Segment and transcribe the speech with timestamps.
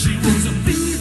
[0.00, 0.99] She was a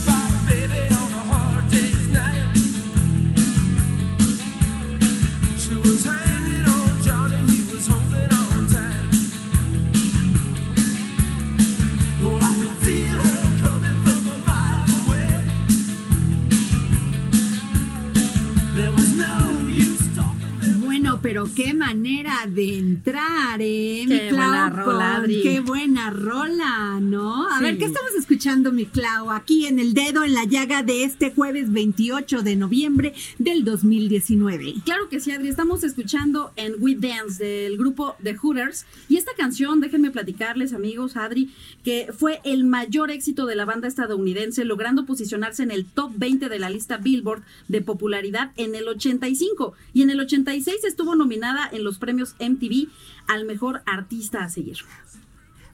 [22.45, 24.06] manera de entrar, ¿eh?
[24.08, 25.42] Qué mi Clau, buena rola, Adri.
[25.42, 27.48] Qué buena rola, ¿no?
[27.48, 27.64] A Sí.
[27.64, 29.32] ver, ¿qué estamos escuchando, mi Clau?
[29.32, 34.76] Aquí en el dedo en la llaga de este jueves 28 de noviembre del 2019.
[34.86, 35.50] Claro que sí, Adri.
[35.50, 38.86] Estamos escuchando en We Dance del grupo The Hooters.
[39.08, 41.50] Y esta canción, déjenme platicarles, amigos, Adri,
[41.83, 46.50] que fue el mayor éxito de la banda estadounidense, logrando posicionarse en el top 20
[46.50, 49.73] de la lista Billboard de popularidad en el 85.
[49.94, 52.88] Y en el 86 estuvo nominada en los premios MTV
[53.28, 54.78] al mejor artista a seguir.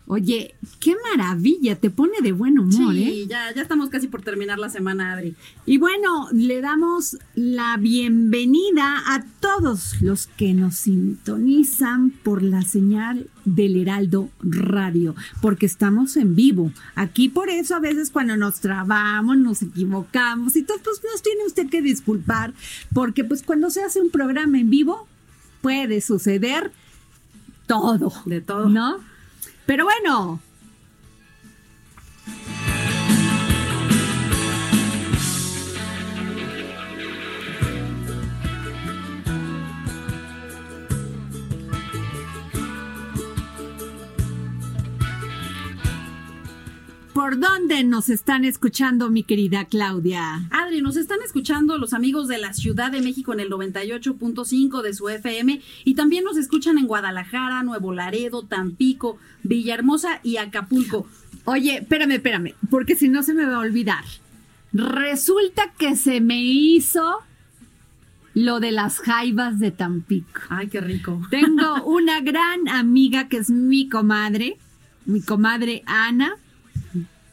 [0.08, 3.10] Oye, qué maravilla, te pone de buen humor, ¿eh?
[3.10, 5.36] Sí, ya, ya estamos casi por terminar la semana, Adri.
[5.66, 13.28] Y bueno, le damos la bienvenida a todos los que nos sintonizan por la señal
[13.46, 16.72] del Heraldo Radio, porque estamos en vivo.
[16.94, 21.46] Aquí por eso a veces cuando nos trabamos, nos equivocamos y todo, pues nos tiene
[21.48, 22.54] usted que disculpar,
[22.94, 25.08] porque pues cuando se hace un programa en vivo
[25.66, 26.72] puede suceder
[27.66, 28.14] todo.
[28.26, 28.70] De todo.
[28.70, 29.00] ¿No?
[29.66, 30.40] Pero bueno,
[47.16, 50.50] ¿por dónde nos están escuchando, mi querida Claudia?
[50.52, 54.94] Adri, nos están escuchando los amigos de la Ciudad de México en el 98.5 de
[54.94, 61.08] su FM y también nos escuchan en Guadalajara, Nuevo Laredo, Tampico, Villahermosa y Acapulco.
[61.46, 64.04] Oye, espérame, espérame, porque si no se me va a olvidar.
[64.74, 67.20] Resulta que se me hizo
[68.34, 70.42] lo de las jaivas de Tampico.
[70.50, 71.22] Ay, qué rico.
[71.30, 74.58] Tengo una gran amiga que es mi comadre,
[75.06, 76.36] mi comadre Ana,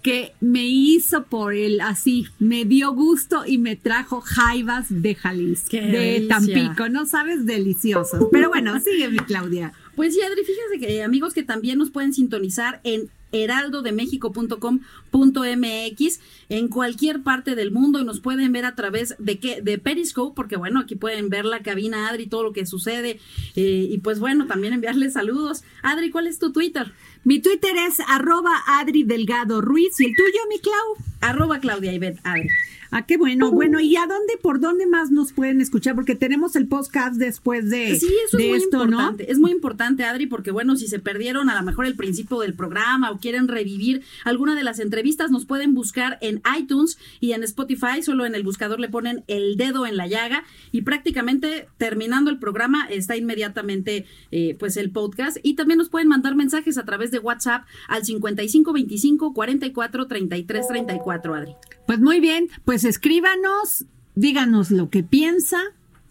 [0.02, 5.68] que me hizo por él así, me dio gusto y me trajo jaivas de Jalisco,
[5.70, 6.28] Qué de delicia.
[6.28, 8.26] Tampico, no sabes, deliciosos.
[8.32, 9.72] Pero bueno, sigue mi Claudia.
[9.94, 16.20] Pues sí, Adri, fíjense que eh, amigos que también nos pueden sintonizar en heraldodemexico.com.mx
[16.50, 20.34] en cualquier parte del mundo y nos pueden ver a través de qué de Periscope
[20.36, 23.20] porque bueno aquí pueden ver la cabina Adri todo lo que sucede
[23.56, 26.93] eh, y pues bueno también enviarles saludos Adri ¿cuál es tu Twitter?
[27.24, 30.96] Mi Twitter es arroba Adri Delgado Ruiz y el tuyo, mi Clau.
[31.20, 32.48] arroba Claudia Ivette Adri
[32.94, 33.50] Ah, qué bueno.
[33.50, 35.94] Bueno, ¿y a dónde, por dónde más nos pueden escuchar?
[35.94, 39.33] Porque tenemos el podcast después de, Sí, eso de es muy esto, importante.
[39.33, 42.53] Es muy importante, Adri, porque bueno, si se perdieron a lo mejor el principio del
[42.53, 47.44] programa o quieren revivir alguna de las entrevistas, nos pueden buscar en iTunes y en
[47.44, 48.03] Spotify.
[48.03, 52.39] Solo en el buscador le ponen el dedo en la llaga y prácticamente terminando el
[52.39, 55.39] programa está inmediatamente eh, pues el podcast.
[55.43, 61.35] Y también nos pueden mandar mensajes a través de WhatsApp al 5525 44 33 34,
[61.35, 61.55] Adri.
[61.87, 65.58] Pues muy bien, pues escríbanos, díganos lo que piensa.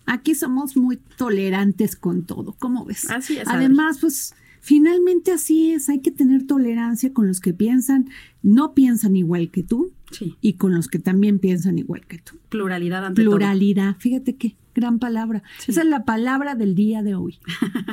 [0.06, 3.10] Aquí somos muy tolerantes con todo, ¿cómo ves?
[3.10, 3.48] Así es.
[3.48, 8.10] Además, pues finalmente así es, hay que tener tolerancia con los que piensan,
[8.44, 10.36] no piensan igual que tú Sí.
[10.42, 12.38] y con los que también piensan igual que tú.
[12.50, 13.38] Pluralidad ante todo.
[13.38, 15.44] Pluralidad, fíjate qué gran palabra.
[15.68, 17.40] Esa es la palabra del día de hoy.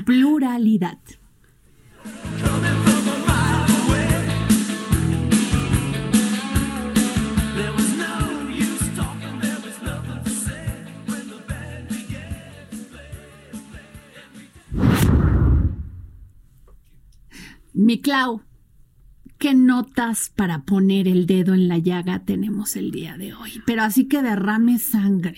[0.04, 0.98] Pluralidad.
[17.80, 18.42] Mi Clau,
[19.38, 23.62] ¿qué notas para poner el dedo en la llaga tenemos el día de hoy?
[23.66, 25.36] Pero así que derrame sangre.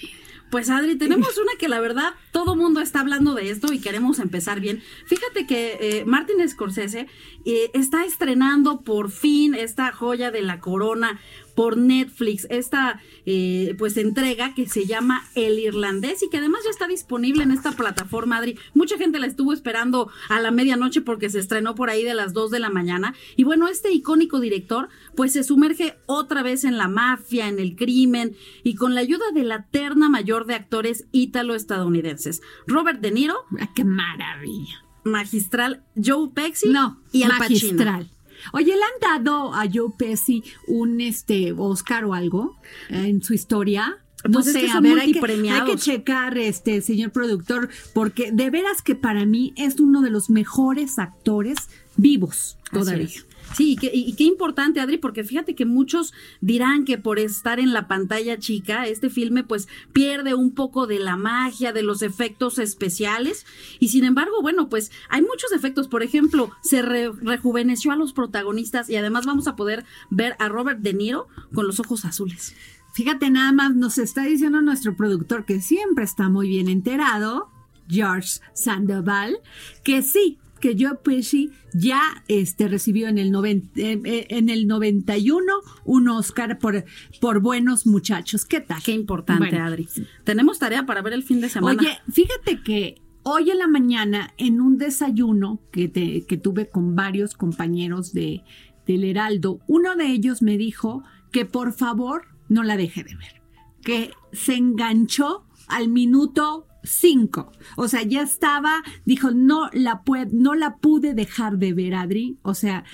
[0.51, 4.19] Pues Adri, tenemos una que la verdad todo mundo está hablando de esto y queremos
[4.19, 4.83] empezar bien.
[5.07, 7.07] Fíjate que eh, Martin Scorsese
[7.45, 11.21] eh, está estrenando por fin esta joya de la corona
[11.55, 16.71] por Netflix, esta eh, pues entrega que se llama El Irlandés y que además ya
[16.71, 18.59] está disponible en esta plataforma, Adri.
[18.73, 22.33] Mucha gente la estuvo esperando a la medianoche porque se estrenó por ahí de las
[22.33, 23.15] 2 de la mañana.
[23.37, 27.77] Y bueno, este icónico director pues se sumerge otra vez en la mafia, en el
[27.77, 32.41] crimen y con la ayuda de la terna mayor de actores ítalo-estadounidenses.
[32.67, 34.85] Robert De Niro, Ah, ¡Qué maravilla!
[35.05, 37.49] magistral Joe Pesci No, y Al Pacino.
[37.49, 38.11] magistral.
[38.53, 42.57] Oye, ¿le han dado a Joe Pesci un este Oscar o algo
[42.89, 43.99] en su historia?
[44.31, 45.21] Pues es que son hay que,
[45.51, 50.11] hay que checar, este señor productor, porque de veras que para mí es uno de
[50.11, 51.57] los mejores actores
[52.01, 53.09] vivos todavía.
[53.57, 57.59] Sí, y qué, y qué importante, Adri, porque fíjate que muchos dirán que por estar
[57.59, 62.03] en la pantalla chica, este filme pues pierde un poco de la magia, de los
[62.03, 63.47] efectos especiales.
[63.81, 65.89] Y sin embargo, bueno, pues hay muchos efectos.
[65.89, 70.49] Por ejemplo, se re- rejuveneció a los protagonistas y además vamos a poder ver a
[70.49, 72.55] Robert De Niro con los ojos azules.
[72.95, 77.49] Fíjate nada más, nos está diciendo nuestro productor que siempre está muy bien enterado,
[77.89, 79.39] George Sandoval,
[79.83, 84.67] que sí, que Joe Pesci ya este, recibió en el, noven- eh, eh, en el
[84.67, 85.43] 91
[85.85, 86.85] un Oscar por,
[87.21, 88.45] por Buenos Muchachos.
[88.45, 88.83] ¿Qué tal?
[88.83, 89.89] Qué importante, Bueno, Adri.
[90.25, 91.81] Tenemos tarea para ver el fin de semana.
[91.81, 96.95] Oye, fíjate que hoy en la mañana, en un desayuno que, te- que tuve con
[96.97, 98.43] varios compañeros de,
[98.87, 101.03] del Heraldo, uno de ellos me dijo
[101.33, 103.41] que por favor no la deje de ver,
[103.83, 107.53] que se enganchó al minuto 5.
[107.77, 112.39] O sea, ya estaba, dijo, no la, no la pude dejar de ver, Adri.
[112.43, 112.85] O sea,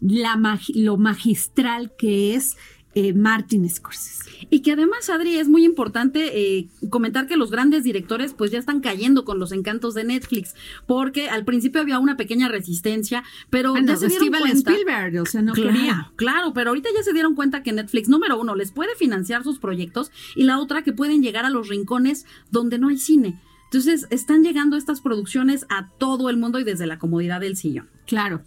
[0.00, 2.56] la magi- lo magistral que es
[2.94, 4.28] eh, Martin Scorsese.
[4.50, 8.58] Y que además, Adri, es muy importante eh, comentar que los grandes directores pues ya
[8.58, 10.54] están cayendo con los encantos de Netflix,
[10.86, 14.70] porque al principio había una pequeña resistencia, pero Bueno, ya se dieron Steven cuenta.
[14.72, 16.12] Spielberg, o sea, no claro, quería.
[16.16, 19.58] claro, pero ahorita ya se dieron cuenta que Netflix, número uno, les puede financiar sus
[19.58, 23.40] proyectos y la otra que pueden llegar a los rincones donde no hay cine.
[23.66, 27.88] Entonces, están llegando estas producciones a todo el mundo y desde la comodidad del sillón.
[28.06, 28.42] Claro.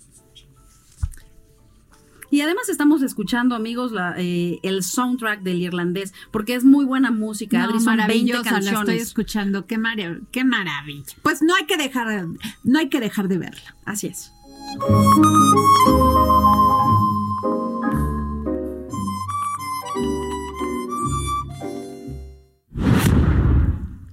[2.34, 7.12] Y además estamos escuchando, amigos, la, eh, el soundtrack del irlandés, porque es muy buena
[7.12, 7.60] música.
[7.60, 9.02] No, Adri, son 20 maravillosa, la estoy canciones.
[9.04, 9.80] escuchando, qué,
[10.32, 11.14] qué maravilla.
[11.22, 12.26] Pues no hay que dejar,
[12.64, 13.76] no hay que dejar de verla.
[13.86, 14.32] Así es.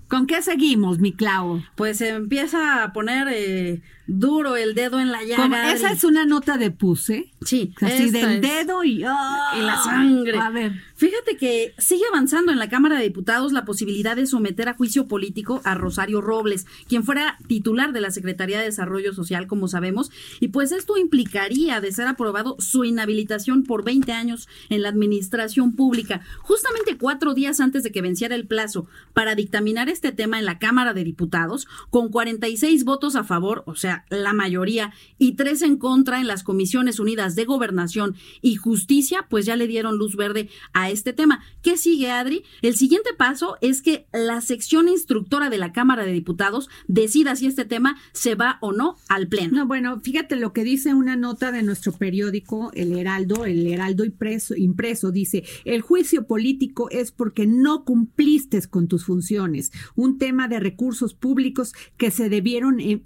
[0.08, 1.62] ¿Con qué seguimos, mi Clau?
[1.75, 3.81] Pues se empieza a poner eh,
[4.18, 5.44] duro el dedo en la llaga.
[5.44, 7.32] Como- esa es una nota de puse.
[7.42, 9.54] Sí, Así del es- dedo y, ¡ah!
[9.58, 10.38] y la sangre.
[10.38, 10.73] A ver.
[10.96, 15.08] Fíjate que sigue avanzando en la Cámara de Diputados la posibilidad de someter a juicio
[15.08, 20.11] político a Rosario Robles, quien fuera titular de la Secretaría de Desarrollo Social, como sabemos,
[20.40, 25.75] y pues esto implicaría, de ser aprobado, su inhabilitación por 20 años en la administración
[25.75, 30.44] pública, justamente cuatro días antes de que venciera el plazo para dictaminar este tema en
[30.44, 35.62] la Cámara de Diputados, con 46 votos a favor, o sea, la mayoría, y tres
[35.62, 40.16] en contra en las Comisiones Unidas de Gobernación y Justicia, pues ya le dieron luz
[40.16, 41.42] verde a este tema.
[41.62, 42.45] ¿Qué sigue, Adri?
[42.62, 47.47] El siguiente paso es que la sección instructora de la Cámara de Diputados decida si
[47.47, 49.59] este tema se va o no al Pleno.
[49.59, 54.04] No, bueno, fíjate lo que dice una nota de nuestro periódico, El Heraldo, El Heraldo
[54.04, 60.61] impreso, dice, el juicio político es porque no cumpliste con tus funciones, un tema de
[60.61, 63.02] recursos públicos que se debieron, eh,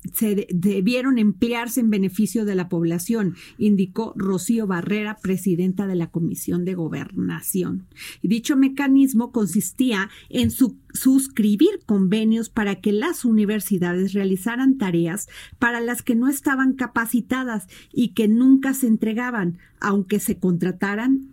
[0.84, 6.74] debieron emplearse en beneficio de la población, indicó Rocío Barrera, presidenta de la Comisión de
[6.74, 7.86] Gobernación.
[8.20, 15.26] Y dicho mecanismo consistía en su- suscribir convenios para que las universidades realizaran tareas
[15.58, 21.30] para las que no estaban capacitadas y que nunca se entregaban, aunque se contrataran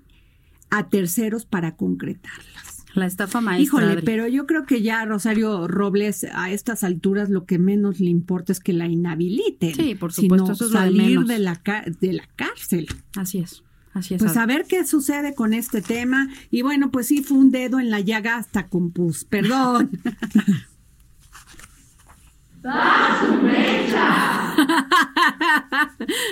[0.69, 2.70] a terceros para concretarlas.
[2.93, 3.63] La estafa maestra.
[3.63, 4.05] Híjole, Adri.
[4.05, 8.51] pero yo creo que ya Rosario Robles a estas alturas lo que menos le importa
[8.51, 9.73] es que la inhabiliten.
[9.75, 11.27] Sí, por supuesto, eso es lo de salir menos.
[11.27, 11.61] de la,
[11.99, 12.87] de la cárcel.
[13.15, 13.63] Así es.
[13.93, 14.19] Así es.
[14.19, 14.41] Pues Adri.
[14.41, 16.29] a ver qué sucede con este tema.
[16.49, 19.25] Y bueno, pues sí, fue un dedo en la llaga hasta con pus.
[19.25, 19.91] Perdón.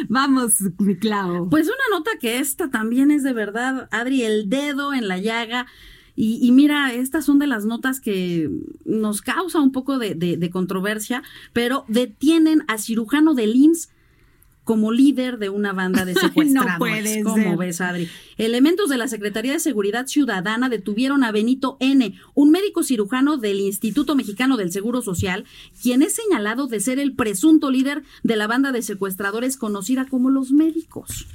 [0.10, 0.58] Vamos,
[1.00, 1.50] Clau.
[1.50, 5.66] Pues una nota que esta también es de verdad, Adri, el dedo en la llaga.
[6.22, 8.50] Y, y mira, estas son de las notas que
[8.84, 11.24] nos causa un poco de, de- de controversia,
[11.54, 13.88] pero detienen a cirujano del IMSS
[14.66, 16.78] como líder de una banda de no secuestradores.
[16.78, 17.58] puede ¿Cómo ser.
[17.58, 18.10] ves, Adri?
[18.38, 23.62] Elementos de la Secretaría de Seguridad Ciudadana detuvieron a Benito N., un médico cirujano del
[23.62, 25.46] Instituto Mexicano del Seguro Social,
[25.82, 30.30] quien es señalado de ser el presunto líder de la banda de secuestradores conocida como
[30.30, 31.28] los médicos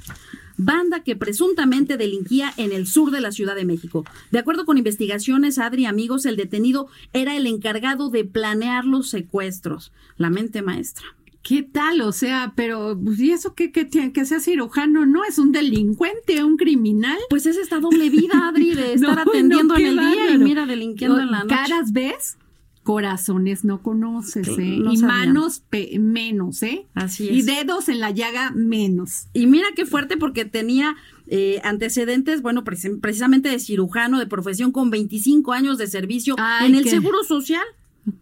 [0.57, 4.05] banda que presuntamente delinquía en el sur de la Ciudad de México.
[4.31, 9.91] De acuerdo con investigaciones, Adri, amigos, el detenido era el encargado de planear los secuestros.
[10.17, 11.05] La mente maestra.
[11.45, 12.01] ¿Qué tal?
[12.01, 15.05] O sea, pero pues, ¿y eso qué, qué tiene que sea cirujano?
[15.05, 17.19] No, es un delincuente, un criminal.
[17.29, 20.37] Pues es esta doble vida, Adri, de estar No, atendiendo no, en el día y
[20.39, 21.55] mira, delinquiendo en la noche.
[21.55, 22.37] Caras ves,
[22.85, 24.77] corazones no conoces, ¿eh?
[24.79, 26.85] No y manos pe- menos, ¿eh?
[26.93, 27.45] Así Y es.
[27.47, 29.25] dedos en la llaga menos.
[29.33, 30.95] Y mira qué fuerte porque tenía
[31.27, 36.67] eh, antecedentes, bueno, preci- precisamente de cirujano de profesión con 25 años de servicio Ay,
[36.69, 37.63] en el qué- Seguro Social.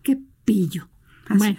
[0.01, 0.87] Qué pillo.
[1.27, 1.37] Así.
[1.39, 1.57] Bueno.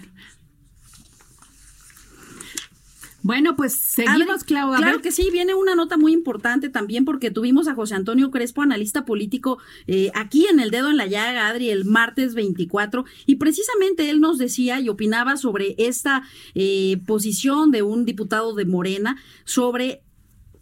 [3.25, 4.71] Bueno, pues seguimos, Adri, Clau.
[4.71, 5.01] A claro ver.
[5.01, 9.03] que sí, viene una nota muy importante también porque tuvimos a José Antonio Crespo, analista
[9.03, 14.11] político, eh, aquí en el dedo en la llaga, Adri, el martes 24, y precisamente
[14.11, 16.21] él nos decía y opinaba sobre esta
[16.53, 20.03] eh, posición de un diputado de Morena sobre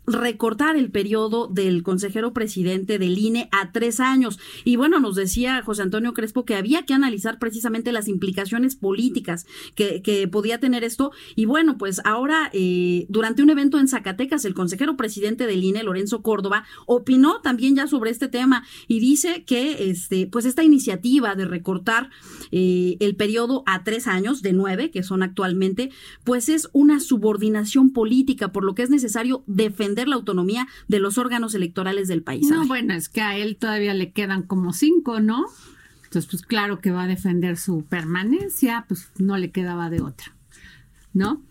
[0.05, 4.39] recortar el periodo del consejero presidente del INE a tres años.
[4.63, 9.45] Y bueno, nos decía José Antonio Crespo que había que analizar precisamente las implicaciones políticas
[9.75, 11.11] que, podía tener esto.
[11.35, 15.83] Y bueno, pues ahora, eh, durante un evento en Zacatecas, el consejero presidente del INE,
[15.83, 21.35] Lorenzo Córdoba, opinó también ya sobre este tema y dice que este, pues esta iniciativa
[21.35, 22.09] de recortar
[22.51, 25.91] eh, el periodo a tres años, de nueve, que son actualmente,
[26.23, 31.17] pues es una subordinación política, por lo que es necesario defender la autonomía de los
[31.17, 32.47] órganos electorales del país.
[32.49, 35.45] No, bueno, es que a él todavía le quedan como cinco, ¿no?
[36.03, 40.35] Entonces, pues claro que va a defender su permanencia, pues no le quedaba de otra,
[41.13, 41.41] ¿no?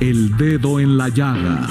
[0.00, 1.68] El dedo en la llaga.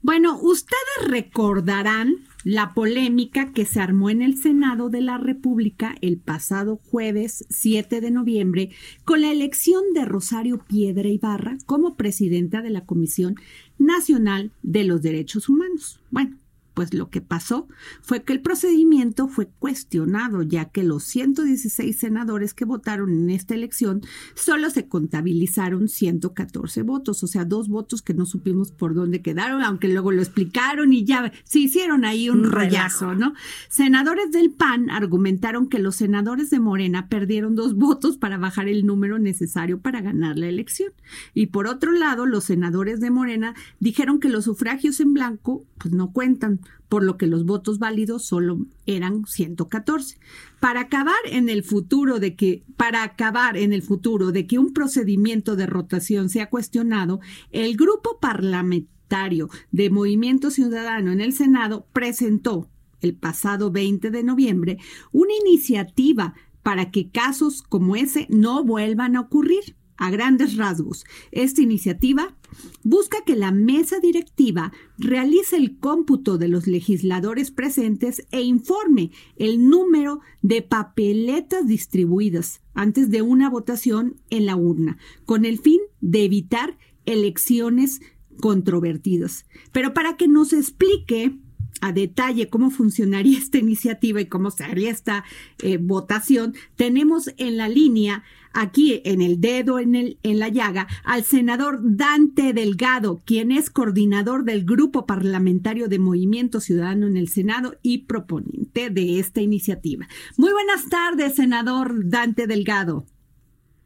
[0.00, 2.16] Bueno, ustedes recordarán
[2.48, 8.00] la polémica que se armó en el Senado de la República el pasado jueves 7
[8.00, 8.70] de noviembre
[9.04, 13.34] con la elección de Rosario Piedra Ibarra como presidenta de la Comisión
[13.76, 16.00] Nacional de los Derechos Humanos.
[16.10, 16.38] Bueno,
[16.78, 17.66] pues lo que pasó
[18.02, 23.54] fue que el procedimiento fue cuestionado, ya que los 116 senadores que votaron en esta
[23.54, 24.02] elección
[24.36, 29.62] solo se contabilizaron 114 votos, o sea, dos votos que no supimos por dónde quedaron,
[29.62, 33.16] aunque luego lo explicaron y ya se hicieron ahí un, Un rollazo.
[33.16, 33.34] ¿no?
[33.68, 38.86] Senadores del PAN argumentaron que los senadores de Morena perdieron dos votos para bajar el
[38.86, 40.92] número necesario para ganar la elección.
[41.34, 45.94] Y por otro lado, los senadores de Morena dijeron que los sufragios en blanco pues
[45.94, 50.18] no cuentan, por lo que los votos válidos solo eran 114.
[50.60, 54.72] Para acabar en el futuro de que para acabar en el futuro de que un
[54.72, 57.20] procedimiento de rotación sea cuestionado,
[57.50, 62.68] el grupo parlamentario de Movimiento Ciudadano en el Senado presentó
[63.00, 64.78] el pasado 20 de noviembre
[65.12, 69.77] una iniciativa para que casos como ese no vuelvan a ocurrir.
[69.98, 72.36] A grandes rasgos, esta iniciativa
[72.84, 79.68] busca que la mesa directiva realice el cómputo de los legisladores presentes e informe el
[79.68, 86.24] número de papeletas distribuidas antes de una votación en la urna, con el fin de
[86.24, 88.00] evitar elecciones
[88.40, 89.46] controvertidas.
[89.72, 91.36] Pero para que nos explique
[91.80, 95.24] a detalle cómo funcionaría esta iniciativa y cómo se haría esta
[95.62, 100.86] eh, votación, tenemos en la línea, aquí en el dedo en, el, en la llaga,
[101.04, 107.28] al senador Dante Delgado, quien es coordinador del Grupo Parlamentario de Movimiento Ciudadano en el
[107.28, 110.06] Senado y proponente de esta iniciativa.
[110.36, 113.04] Muy buenas tardes, senador Dante Delgado.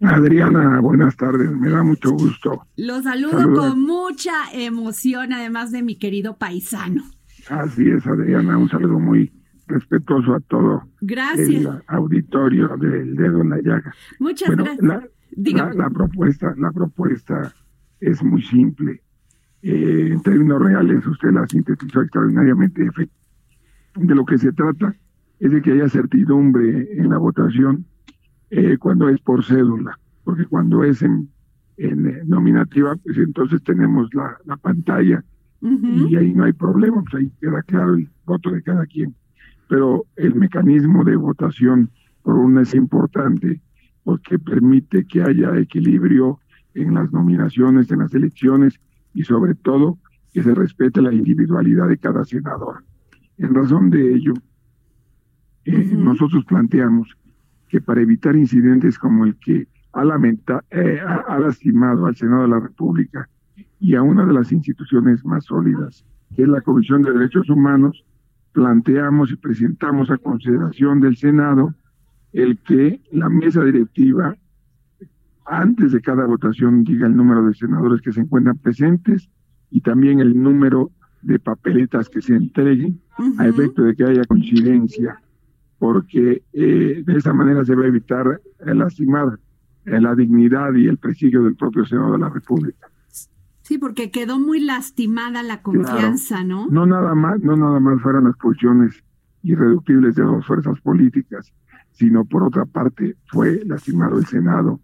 [0.00, 2.66] Adriana, buenas tardes, me da mucho gusto.
[2.76, 3.68] Lo saludo Saludos.
[3.70, 7.04] con mucha emoción, además de mi querido paisano.
[7.48, 9.32] Así es, Adriana, un saludo muy
[9.72, 11.48] respetuoso a todo Gracias.
[11.48, 13.92] el auditorio del dedo en la llaga.
[14.18, 14.86] Muchas Bueno, gracias.
[14.86, 15.08] la,
[15.66, 17.52] la- la propuesta, la propuesta
[18.00, 19.00] es muy simple.
[19.62, 22.82] Eh, en términos reales, usted la sintetizó extraordinariamente.
[23.96, 24.94] de lo que se trata
[25.38, 27.84] es de que haya certidumbre en la votación
[28.50, 31.28] eh, cuando es por cédula, porque cuando es en,
[31.76, 35.24] en eh, nominativa, pues entonces tenemos la, la pantalla
[35.64, 39.14] y ahí no hay problema, pues ahí queda claro el voto de cada quien.
[39.72, 41.88] Pero el mecanismo de votación
[42.22, 43.62] por una es importante
[44.04, 46.40] porque permite que haya equilibrio
[46.74, 48.78] en las nominaciones, en las elecciones
[49.14, 49.96] y sobre todo
[50.34, 52.84] que se respete la individualidad de cada senador.
[53.38, 54.34] En razón de ello,
[55.64, 56.04] eh, Ujú.
[56.04, 57.08] nosotros planteamos
[57.70, 62.48] que para evitar incidentes como el que ha, lamenta, eh, ha lastimado al Senado de
[62.48, 63.26] la República
[63.80, 66.04] y a una de las instituciones más sólidas,
[66.36, 68.04] que es la Comisión de Derechos Humanos,
[68.52, 71.74] planteamos y presentamos a consideración del Senado
[72.32, 74.36] el que la mesa directiva,
[75.44, 79.28] antes de cada votación, diga el número de senadores que se encuentran presentes
[79.70, 80.90] y también el número
[81.22, 83.00] de papeletas que se entreguen
[83.38, 85.20] a efecto de que haya coincidencia,
[85.78, 89.38] porque eh, de esa manera se va a evitar eh, lastimar
[89.84, 92.91] eh, la dignidad y el prestigio del propio Senado de la República.
[93.62, 96.66] Sí, porque quedó muy lastimada la confianza, ¿no?
[96.68, 99.02] No nada más, no nada más fueron las posiciones
[99.42, 101.52] irreductibles de dos fuerzas políticas,
[101.92, 104.80] sino por otra parte fue lastimado el Senado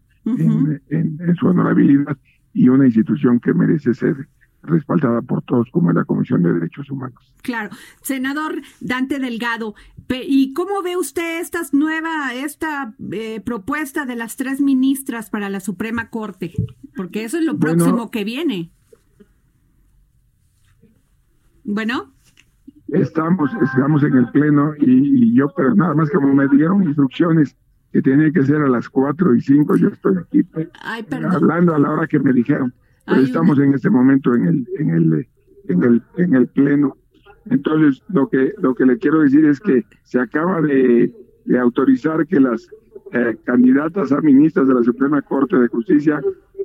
[0.91, 2.17] en- en su honorabilidad
[2.53, 4.29] y una institución que merece ser
[4.63, 7.35] respaldada por todos como es la Comisión de Derechos Humanos.
[7.43, 7.71] Claro.
[8.03, 9.75] Senador Dante Delgado,
[10.11, 15.61] ¿y cómo ve usted esta nueva, esta eh, propuesta de las tres ministras para la
[15.61, 16.53] Suprema Corte?
[16.97, 17.77] Porque eso es lo Bueno.
[17.79, 18.71] próximo que viene.
[21.65, 22.13] Bueno,
[22.89, 27.55] Estamos, estamos en el pleno y, y yo, pero nada más como me dieron instrucciones
[27.93, 30.43] que tenía que ser a las cuatro y cinco, yo estoy aquí
[30.81, 32.73] ay, hablando a la hora que me dijeron.
[33.09, 35.27] Pero Ay, estamos en este momento en el, en el,
[35.69, 36.97] en el, en el pleno.
[37.51, 41.13] Entonces, lo que, lo que le quiero decir es que se acaba de,
[41.47, 42.69] de autorizar que las
[43.13, 46.21] eh, candidatas a ministras de la Suprema Corte de Justicia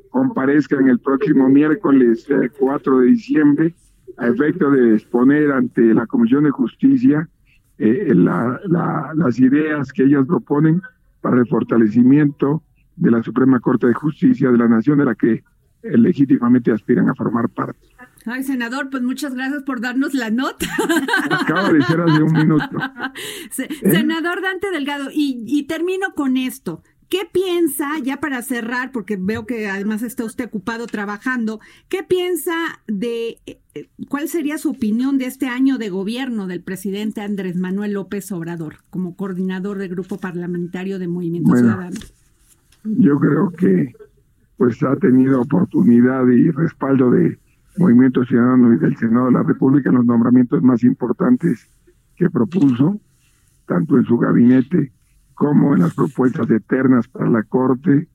[0.09, 3.73] comparezcan el próximo miércoles eh, 4 de diciembre
[4.17, 7.29] a efecto de exponer ante la Comisión de Justicia
[7.77, 10.81] eh, la- la- las ideas que ellas proponen
[11.21, 12.61] para el fortalecimiento
[12.97, 15.43] de la Suprema Corte de Justicia de la Nación de la que eh,
[15.83, 17.79] legítimamente aspiran a formar parte.
[18.25, 20.65] Ay, senador, pues muchas gracias por darnos la nota.
[21.29, 22.77] Acaba de ser hace un minuto.
[23.51, 23.91] Se- ¿Eh?
[23.91, 26.81] Senador Dante Delgado, y, y termino con esto.
[27.09, 32.53] ¿Qué piensa, ya para cerrar, porque veo que además está usted ocupado trabajando, qué piensa
[32.87, 37.55] de eh, eh, cuál sería su opinión de este año de gobierno del presidente Andrés
[37.55, 41.67] Manuel López Obrador como coordinador del grupo parlamentario de Movimiento Bueno.
[41.67, 41.99] Ciudadano?
[42.85, 43.93] Yo creo que
[44.57, 47.37] pues ha tenido oportunidad y respaldo de
[47.77, 51.67] Movimiento Ciudadano y del Senado de la República en los nombramientos más importantes
[52.15, 52.99] que propuso,
[53.65, 54.91] tanto en su gabinete
[55.33, 58.07] como en las propuestas eternas para la Corte,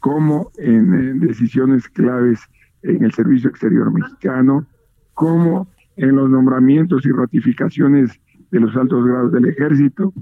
[0.00, 2.40] como en, eh, decisiones claves
[2.82, 4.66] en el Servicio Exterior Mexicano,
[5.14, 10.12] como en los nombramientos y ratificaciones de los altos grados del ejército.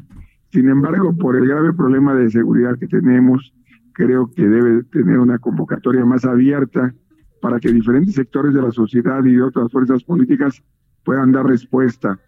[0.51, 3.53] Sin embargo, por el grave problema de seguridad que tenemos,
[3.93, 6.95] creo que debe tener una convocatoria más abierta
[7.41, 10.63] para que diferentes sectores de la sociedad y de otras fuerzas políticas
[11.05, 12.19] puedan dar respuesta.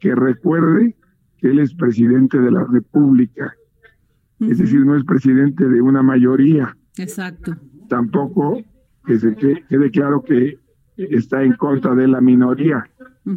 [0.00, 0.96] Que recuerde
[1.38, 3.54] que él es presidente de la República,
[4.40, 7.56] es decir, no es presidente de una mayoría, Exacto.
[7.88, 8.60] tampoco
[9.06, 10.58] que se que- quede claro que
[10.96, 12.84] está en contra de la minoría.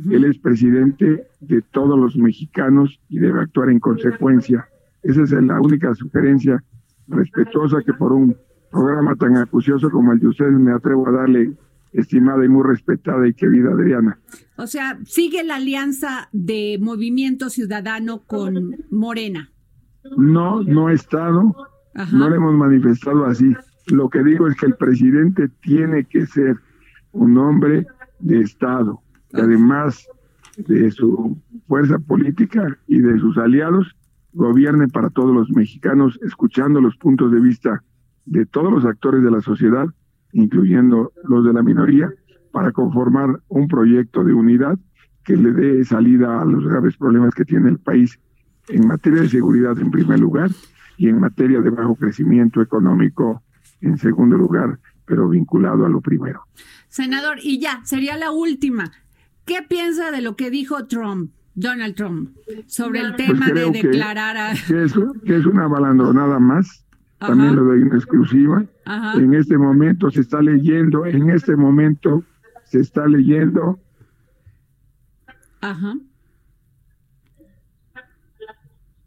[0.10, 4.68] Él es presidente de todos los mexicanos y debe actuar en consecuencia.
[5.04, 6.62] Esa es la única sugerencia
[7.08, 8.36] respetuosa que por un
[8.72, 11.54] programa tan acucioso como el de ustedes me atrevo a darle,
[11.94, 14.20] estimada y muy respetada y querida Adriana.
[14.58, 19.52] O sea, sigue la alianza de Movimiento Ciudadano con Morena.
[20.18, 21.56] No, no ha estado,
[21.96, 22.16] Ajá.
[22.16, 23.54] no le hemos manifestado así.
[23.88, 26.58] Lo que digo es que el presidente tiene que ser
[27.14, 27.86] un hombre
[28.20, 30.08] de Estado, que además
[30.58, 33.96] de su fuerza política y de sus aliados,
[34.38, 37.84] gobierne para todos los mexicanos, escuchando los puntos de vista
[38.26, 39.88] de todos los actores de la sociedad,
[40.32, 42.10] incluyendo los de la minoría,
[42.52, 44.78] para conformar un proyecto de unidad
[45.24, 48.20] que le dé salida a los graves problemas que tiene el país
[48.70, 50.52] en materia de seguridad en primer lugar
[50.98, 53.42] y en materia de bajo crecimiento económico
[53.82, 56.44] en segundo lugar, pero vinculado a lo primero.
[56.90, 58.92] Senador, y ya, sería la última.
[59.46, 62.30] ¿Qué piensa de lo que dijo Trump, Donald Trump,
[62.68, 64.54] sobre el tema de Pues creo que- declarar a...
[64.54, 64.94] Que es,
[65.26, 66.86] que es una balandronada más,
[67.18, 68.64] también le doy una exclusiva.
[68.86, 69.14] Ajá.
[69.20, 72.24] En este momento se está leyendo, en este momento
[72.66, 73.80] se está leyendo
[75.62, 75.96] Ajá.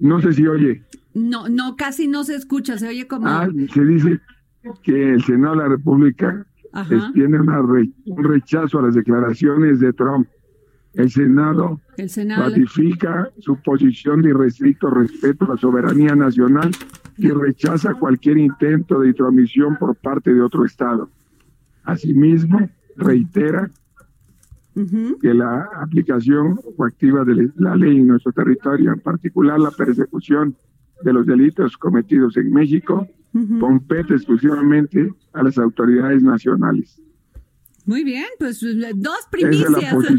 [0.00, 0.82] No sé si oye.
[1.14, 3.28] No, no, casi no se escucha, se oye como...
[3.28, 4.20] Ah, se dice
[4.82, 6.44] que el Senado de la República
[7.14, 10.26] tiene una re- un rechazo a las declaraciones de Trump.
[10.94, 12.48] El Senado el Senado...
[12.48, 16.70] ratifica su posición de irrestricto respeto a la soberanía nacional
[17.16, 21.08] y rechaza cualquier intento de intromisión por parte de otro Estado.
[21.84, 23.70] Asimismo, reitera
[25.20, 30.56] que la aplicación coactiva de la ley en nuestro territorio, en particular la persecución
[31.02, 33.06] de los delitos cometidos en México,
[33.58, 37.00] compete exclusivamente a las autoridades nacionales.
[37.90, 39.68] Muy bien, pues eh, dos primicias.
[39.92, 40.16] Muchas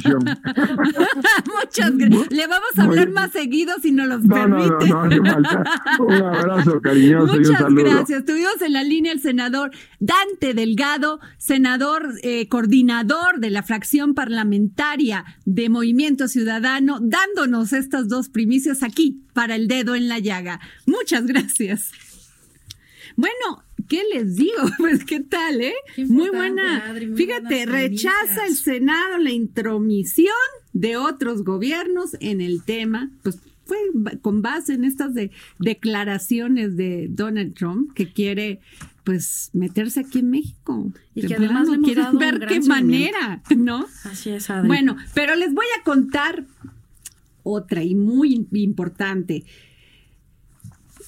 [1.95, 2.29] gracias.
[2.29, 4.89] Le vamos a hablar más seguido si nos los No, no, no, permite.
[4.89, 5.63] no hace falta.
[5.99, 7.83] Un abrazo cariñoso y un Muchas saludo.
[7.85, 8.25] gracias.
[8.25, 15.23] Tuvimos en la línea el senador Dante Delgado, senador eh, coordinador de la fracción parlamentaria
[15.45, 20.59] de Movimiento Ciudadano, dándonos estas dos primicias aquí para el dedo en la llaga.
[20.85, 21.91] Muchas gracias.
[23.15, 24.63] Bueno, ¿qué les digo?
[24.77, 25.73] Pues qué tal, ¿eh?
[25.95, 26.85] Qué Muy buena.
[26.89, 30.33] Adri, muy Fíjate, rechaza el Senado la intromisión
[30.71, 33.77] de otros gobiernos en el tema, pues fue
[34.21, 38.59] con base en estas de- declaraciones de Donald Trump que quiere
[39.03, 40.91] pues meterse aquí en México.
[41.15, 43.87] Y que además plano le hemos quiere dado un ver qué manera, ¿no?
[44.05, 44.67] Así es, Adri.
[44.67, 46.45] Bueno, pero les voy a contar
[47.43, 49.43] otra y muy importante.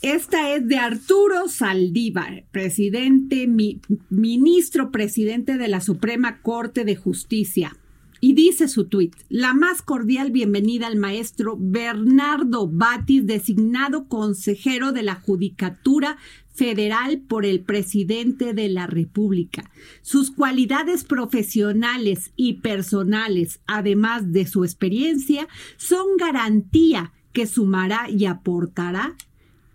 [0.04, 7.78] Esta es de Arturo Saldívar, presidente, mi- ministro presidente de la Suprema Corte de Justicia.
[8.20, 15.04] Y dice su tuit, la más cordial bienvenida al maestro Bernardo Batis, designado consejero de
[15.04, 16.18] la Judicatura
[16.54, 19.72] Federal por el presidente de la República.
[20.02, 29.16] Sus cualidades profesionales y personales, además de su experiencia, son garantía que sumará y aportará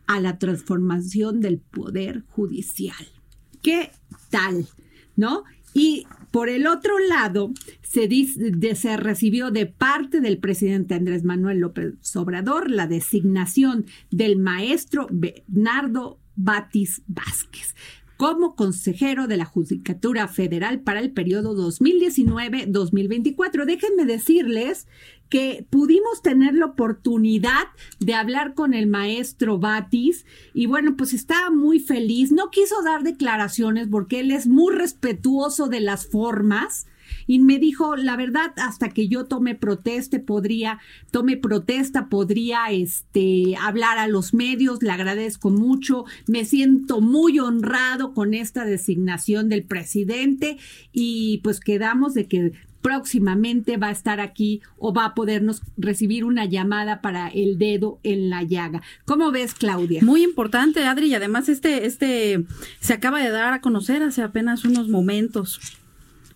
[0.08, 3.06] a la transformación del poder judicial.
[3.62, 3.92] ¿Qué
[4.30, 4.66] tal?
[5.14, 5.44] ¿No?
[5.74, 8.08] Y por el otro lado, se,
[8.74, 16.18] se recibió de parte del presidente Andrés Manuel López Obrador la designación del maestro Bernardo
[16.36, 17.74] Batis Vázquez
[18.16, 23.64] como consejero de la Judicatura Federal para el periodo 2019-2024.
[23.64, 24.88] Déjenme decirles
[25.28, 27.68] que pudimos tener la oportunidad
[28.00, 32.32] de hablar con el maestro Batis y bueno, pues estaba muy feliz.
[32.32, 36.86] No quiso dar declaraciones porque él es muy respetuoso de las formas.
[37.26, 40.78] Y me dijo, la verdad, hasta que yo tome protesta, podría,
[41.10, 48.14] tome protesta, podría este, hablar a los medios, le agradezco mucho, me siento muy honrado
[48.14, 50.58] con esta designación del presidente
[50.92, 56.24] y pues quedamos de que próximamente va a estar aquí o va a podernos recibir
[56.24, 58.82] una llamada para el dedo en la llaga.
[59.04, 60.00] ¿Cómo ves, Claudia?
[60.02, 62.44] Muy importante, Adri, y además este, este
[62.80, 65.60] se acaba de dar a conocer hace apenas unos momentos.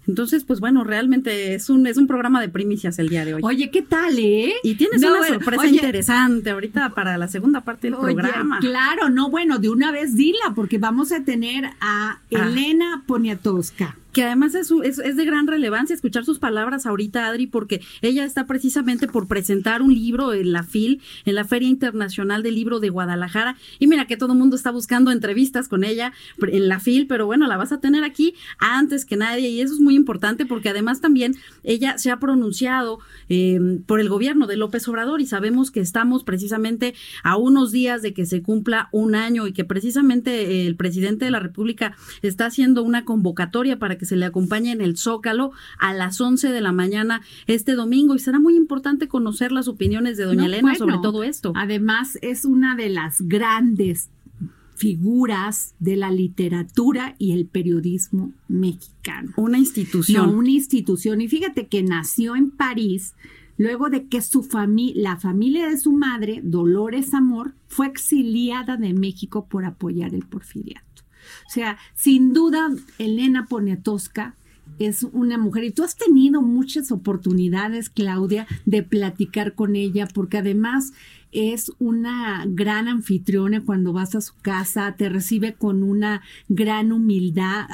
[0.09, 3.41] Entonces, pues bueno, realmente es un, es un programa de primicias el día de hoy.
[3.45, 4.53] Oye, ¿qué tal, eh?
[4.65, 8.15] y tienes No, una bueno, sorpresa oye, interesante ahorita para la segunda parte del Oye,
[8.15, 8.59] programa.
[8.59, 13.97] claro, no, bueno, de una vez dila, porque vamos a tener a Elena Poniatowska.
[14.13, 18.25] Que además es, es, es de gran relevancia escuchar sus palabras ahorita, Adri, porque ella
[18.25, 22.81] está precisamente por presentar un libro en la FIL, en la Feria Internacional del Libro
[22.81, 23.57] de Guadalajara.
[23.79, 27.27] Y mira que todo el mundo está buscando entrevistas con ella en la FIL, pero
[27.27, 30.69] bueno, la vas a tener aquí antes que nadie y eso es muy importante porque
[30.69, 32.99] además también ella se ha pronunciado
[33.29, 38.03] eh, por el gobierno de López Obrador y sabemos que estamos precisamente a unos días
[38.03, 42.47] de que se cumpla un año y que precisamente el presidente de la República está
[42.47, 46.61] haciendo una convocatoria para que se le acompañe en el Zócalo a las 11 de
[46.61, 50.63] la mañana este domingo y será muy importante conocer las opiniones de doña No, Elena
[50.63, 51.53] bueno, sobre todo esto.
[51.57, 54.11] Además, es una de las grandes
[54.75, 59.33] figuras de la literatura y el periodismo mexicano.
[59.37, 60.27] Una institución.
[60.27, 61.21] No, una institución.
[61.21, 63.15] Y fíjate que nació en París
[63.57, 68.93] luego de que su familia, la familia de su madre, Dolores Amor, fue exiliada de
[68.93, 70.92] México por apoyar el porfiriato.
[71.47, 74.35] O sea, sin duda, Elena Poniatowska
[74.79, 80.39] es una mujer y tú has tenido muchas oportunidades, Claudia, de platicar con ella, porque
[80.39, 80.93] además
[81.31, 87.67] es una gran anfitriona cuando vas a su casa, te recibe con una gran humildad,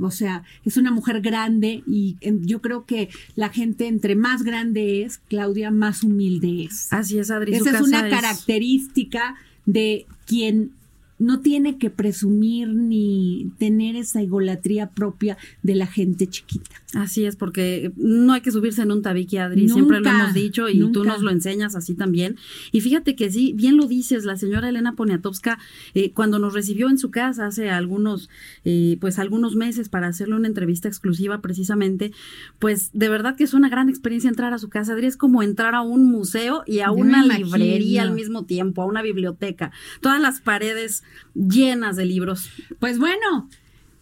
[0.00, 5.02] o sea, es una mujer grande y yo creo que la gente entre más grande
[5.02, 6.92] es, Claudia, más humilde es.
[6.92, 7.54] Así es, Adri.
[7.54, 10.72] Esa es una característica de quien
[11.18, 16.70] no tiene que presumir ni tener esa egolatría propia de la gente chiquita.
[16.94, 20.34] Así es, porque no hay que subirse en un tabique, Adri, siempre lo Nunca, hemos
[20.34, 21.12] dicho y tú nunca.
[21.12, 22.36] nos lo enseñas así también.
[22.72, 25.58] Y fíjate que sí, bien lo dices, la señora Elena Poniatowska,
[25.94, 28.30] eh, cuando nos recibió en su casa hace algunos,
[28.64, 32.12] eh, pues algunos meses para hacerle una entrevista exclusiva precisamente,
[32.58, 35.42] pues de verdad que es una gran experiencia entrar a su casa, Adri, es como
[35.42, 39.72] entrar a un museo y a Yo una librería al mismo tiempo, a una biblioteca,
[40.00, 41.02] todas las paredes
[41.34, 42.50] llenas de libros.
[42.78, 43.48] Pues bueno,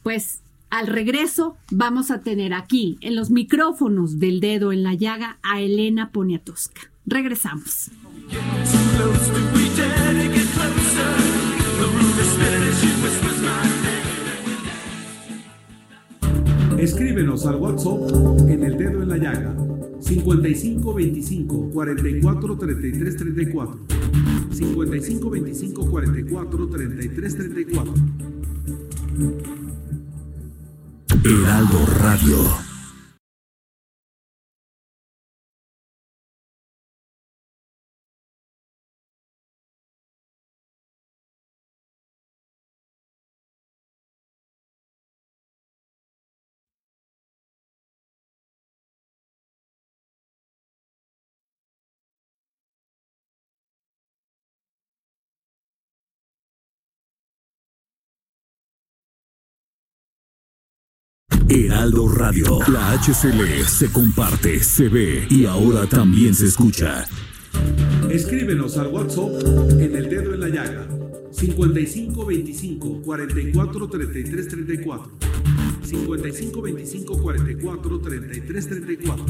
[0.03, 0.40] pues
[0.71, 5.61] al regreso vamos a tener aquí en los micrófonos del dedo en la llaga a
[5.61, 6.90] Elena Poniatowska.
[7.07, 7.90] Regresamos.
[16.79, 19.57] Escríbenos al WhatsApp en el dedo en la llaga
[20.01, 27.92] 55 25 44 33 34 55 25 44 33 34
[31.25, 32.65] Heraldo Radio.
[61.48, 62.59] Heraldo Radio.
[62.68, 67.06] La HCL se comparte, se ve y ahora también se escucha.
[68.11, 69.42] Escríbenos al WhatsApp
[69.78, 70.88] en el dedo en la llaga
[71.30, 75.11] 55 25 44 33 34
[75.85, 79.26] 55 25 44 33 34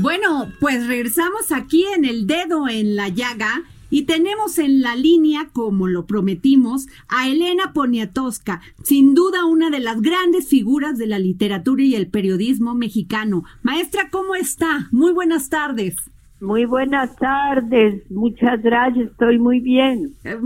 [0.00, 5.50] Bueno, pues regresamos aquí en el dedo en la llaga y tenemos en la línea,
[5.52, 11.18] como lo prometimos, a Elena Poniatowska, sin duda una de las grandes figuras de la
[11.18, 13.42] literatura y el periodismo mexicano.
[13.62, 14.88] Maestra, ¿cómo está?
[14.92, 15.96] Muy buenas tardes.
[16.40, 20.14] Muy buenas tardes, muchas gracias, estoy muy bien.
[20.24, 20.38] Eh,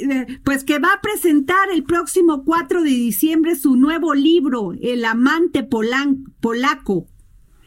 [0.00, 5.04] eh, pues que va a presentar el próximo 4 de diciembre su nuevo libro, El
[5.04, 7.06] amante polan- polaco.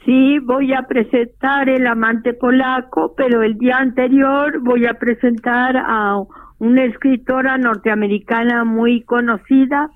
[0.06, 6.22] Sí, voy a presentar El amante polaco, pero el día anterior voy a presentar a
[6.60, 9.90] una escritora norteamericana muy conocida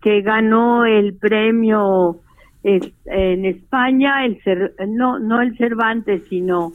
[0.00, 2.18] que ganó el premio
[2.64, 4.38] en España, el
[4.88, 6.72] no no el Cervantes, sino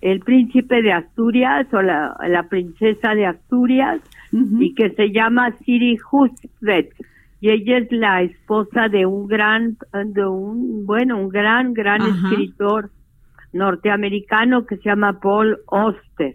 [0.00, 4.00] el príncipe de Asturias o la, la princesa de Asturias
[4.32, 6.94] y que se llama Siri Hustvedt
[7.40, 12.28] y ella es la esposa de un gran de un bueno un gran gran Ajá.
[12.28, 12.90] escritor
[13.52, 16.32] norteamericano que se llama Paul Auster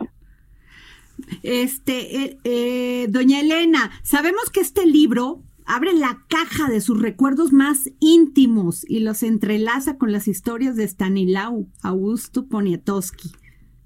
[1.43, 7.53] Este, eh, eh, doña Elena, sabemos que este libro abre la caja de sus recuerdos
[7.53, 13.31] más íntimos y los entrelaza con las historias de Stanilau Augusto Poniatowski.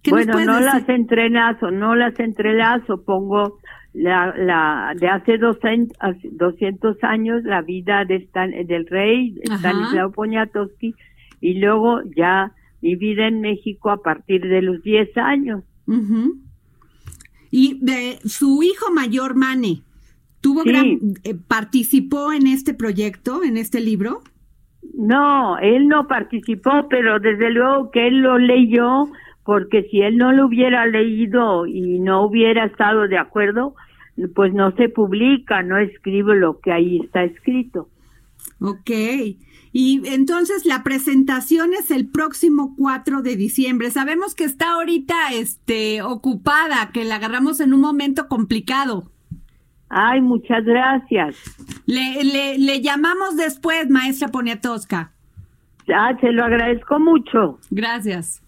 [0.02, 0.74] ¿Qué nos bueno no decir?
[0.74, 3.60] las entrelazo no las entrelazo pongo
[3.94, 9.36] la, la de hace dos años, hace 200 años la vida de Stan, del rey.
[9.44, 10.94] Stanislao Poniatowski
[11.42, 15.64] y luego ya mi vida en México a partir de los 10 años.
[17.52, 19.82] Y de su hijo mayor, Mane,
[20.42, 20.70] tuvo Sí.
[20.70, 20.88] gran,
[21.24, 24.22] eh, participó en este proyecto, en este libro.
[24.94, 29.10] No, él no participó, pero desde luego que él lo leyó,
[29.50, 33.74] porque si él no lo hubiera leído y no hubiera estado de acuerdo,
[34.36, 37.90] pues no se publica, no escribe lo que ahí está escrito.
[38.62, 38.92] Ok.
[39.72, 43.90] Y entonces la presentación es el próximo 4 de diciembre.
[43.90, 49.10] Sabemos que está ahorita este, ocupada, que la agarramos en un momento complicado.
[49.90, 51.36] Ay, muchas gracias.
[51.88, 55.12] Le, le, le llamamos después, maestra Poniatowska.
[55.92, 57.58] Ah, se lo agradezco mucho.
[57.72, 58.44] Gracias.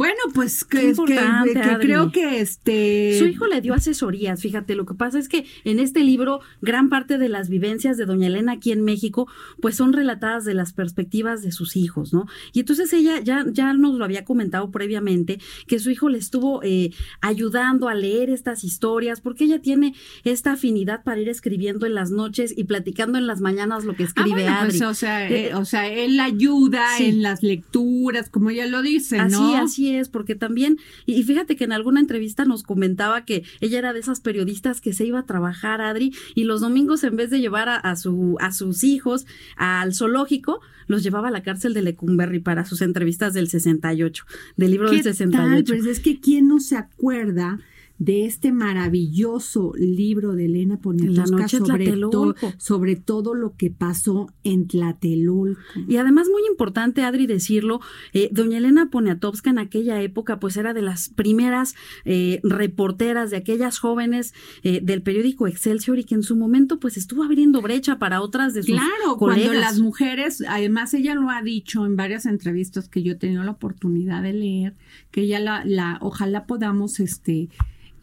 [0.00, 1.52] Bueno, pues que, que- Adri.
[1.86, 5.78] creo que este Su hijo le dio asesorías, fíjate, lo que pasa es que en
[5.78, 9.28] este libro gran parte de las vivencias de doña Elena aquí en México
[9.60, 12.24] pues son relatadas de las perspectivas de sus hijos, ¿no?
[12.54, 16.62] Y entonces ella ya, ya nos lo había comentado previamente que su hijo le estuvo
[16.62, 21.94] eh, ayudando a leer estas historias porque ella tiene esta afinidad para ir escribiendo en
[21.94, 24.78] las noches y platicando en las mañanas lo que Ah, escribe bueno, Adri.
[24.78, 27.04] pues, o sea, Eh, eh, o sea, él ayuda sí.
[27.04, 29.56] en las lecturas, como ella lo dice, Así, ¿no?
[29.56, 33.78] así series, porque también, y y fíjate que en alguna entrevista nos comentaba que ella
[33.78, 37.28] era de esas periodistas que se iba a trabajar, Adri, y los domingos en vez
[37.28, 39.26] de llevar a, a su, a sus hijos
[39.56, 44.24] al zoológico, los llevaba a la cárcel de Lecumberri para sus entrevistas del 68,
[44.56, 45.14] del libro del ¿Qué tal?
[45.14, 45.74] 68.
[45.74, 47.60] Pues es que quién no se acuerda
[48.00, 54.66] de este maravilloso libro de Elena Poniatowska sobre, to- sobre todo lo que pasó en
[54.66, 55.60] Tlatelolco.
[55.86, 57.80] Y además muy importante, Adri, decirlo,
[58.14, 61.74] eh, doña Elena Poniatowska en aquella época pues era de las primeras
[62.06, 64.32] eh, reporteras de aquellas jóvenes
[64.62, 68.54] eh, del periódico Excelsior y que en su momento pues estuvo abriendo brecha para otras
[68.54, 69.44] de sus Claro, colegas.
[69.44, 73.44] cuando las mujeres, además ella lo ha dicho en varias entrevistas que yo he tenido
[73.44, 74.74] la oportunidad de leer,
[75.10, 77.50] que ella la, la ojalá podamos, este,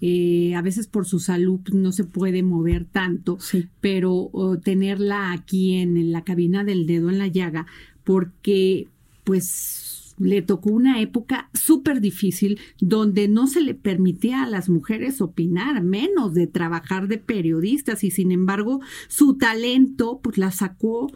[0.02, 3.68] eh, a veces por su salud no se puede mover tanto, Sí.
[3.82, 4.30] pero
[4.64, 7.66] tenerla aquí en, en la cabina del dedo en la llaga,
[8.04, 8.88] porque
[9.24, 15.22] pues le tocó una época súper difícil donde no se le permitía a las mujeres
[15.22, 18.80] opinar, menos de trabajar de periodistas y sin embargo
[19.10, 21.12] su talento pues la sacó,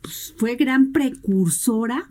[0.00, 2.10] pues, fue gran precursora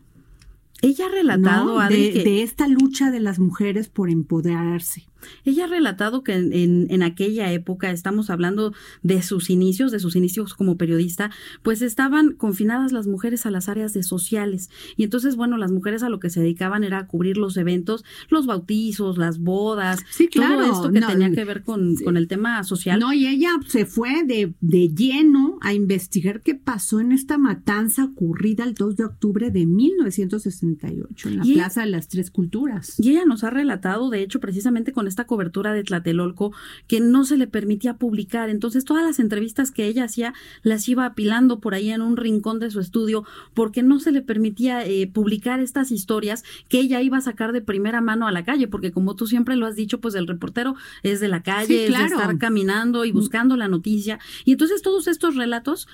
[0.82, 5.08] Ella ha relatado, de esta lucha de las mujeres por empoderarse.
[5.46, 10.00] Ella ha relatado que en, en- en aquella época, estamos hablando de sus inicios, de
[10.00, 11.32] sus inicios como periodista,
[11.64, 14.70] pues estaban confinadas las mujeres a las áreas de sociales.
[14.98, 18.04] Y entonces, bueno, las mujeres a lo que se dedicaban era a cubrir los eventos,
[18.30, 22.18] los bautizos, las bodas, Sí, claro, todo esto que no, tenía que ver con, con
[22.18, 23.00] el tema social.
[23.00, 28.04] No, y ella se fue de, de lleno a investigar qué pasó en esta matanza
[28.06, 32.32] ocurrida el 2 de octubre de 1968 en la Y ella- Plaza de las Tres
[32.32, 32.96] Culturas.
[33.00, 36.54] Y ella nos ha relatado, de hecho, precisamente con esta cobertura de Tlatelolco,
[36.88, 38.50] que no se le permitía publicar.
[38.50, 42.60] Entonces, todas las entrevistas que ella hacía las iba apilando por ahí en un rincón
[42.60, 47.18] de su estudio, porque no se le permitía eh, publicar estas historias que ella iba
[47.18, 50.00] a sacar de primera mano a la calle, porque como tú siempre lo has dicho,
[50.00, 52.16] pues el reportero es de la calle, Sí, es de claro.
[52.16, 54.20] estar caminando y buscando la noticia.
[54.46, 55.88] Y entonces todos estos relatos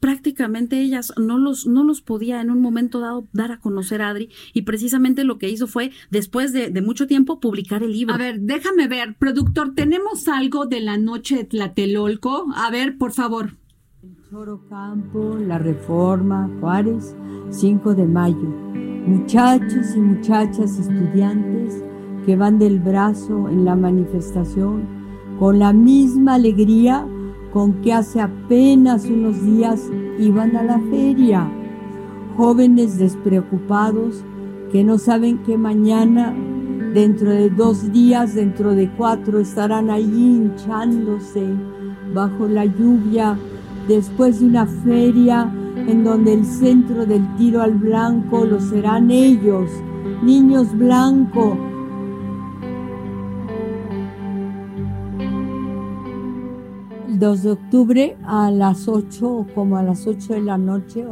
[0.00, 4.08] prácticamente ellas no los, no los podía en un momento dado dar a conocer a
[4.08, 8.14] Adri y precisamente lo que hizo fue, después de, de mucho tiempo, publicar el libro.
[8.14, 12.46] A ver, déjame ver, productor, ¿tenemos algo de la noche de Tlatelolco?
[12.54, 13.56] A ver, por favor.
[14.30, 17.16] Choro Campo, La Reforma, Juárez,
[17.50, 18.48] 5 de mayo.
[19.06, 21.82] Muchachos y muchachas estudiantes
[22.24, 24.86] que van del brazo en la manifestación
[25.38, 27.06] con la misma alegría
[27.52, 29.82] con que hace apenas unos días
[30.18, 31.50] iban a la feria.
[32.36, 34.24] Jóvenes despreocupados
[34.70, 36.34] que no saben que mañana,
[36.94, 41.44] dentro de dos días, dentro de cuatro, estarán allí hinchándose
[42.14, 43.36] bajo la lluvia
[43.88, 45.52] después de una feria
[45.86, 49.68] en donde el centro del tiro al blanco lo serán ellos,
[50.22, 51.69] niños blancos.
[57.20, 61.04] 2 de octubre a las 8, como a las 8 de la noche,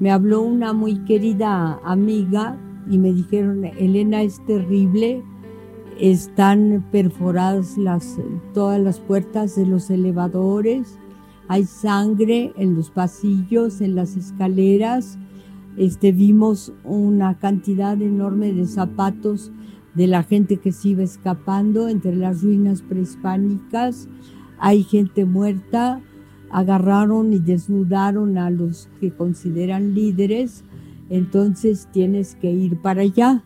[0.00, 2.58] me habló una muy querida amiga
[2.90, 5.22] y me dijeron, Elena, es terrible,
[6.00, 7.76] están perforadas
[8.54, 10.98] todas las puertas de los elevadores,
[11.46, 15.18] hay sangre en los pasillos, en las escaleras.
[15.76, 19.52] Este, vimos una cantidad enorme de zapatos
[19.94, 24.08] de la gente que se iba escapando entre las ruinas prehispánicas.
[24.66, 26.00] Hay gente muerta.
[26.50, 30.64] Agarraron y desnudaron a los que consideran líderes.
[31.10, 33.44] Entonces tienes que ir para allá.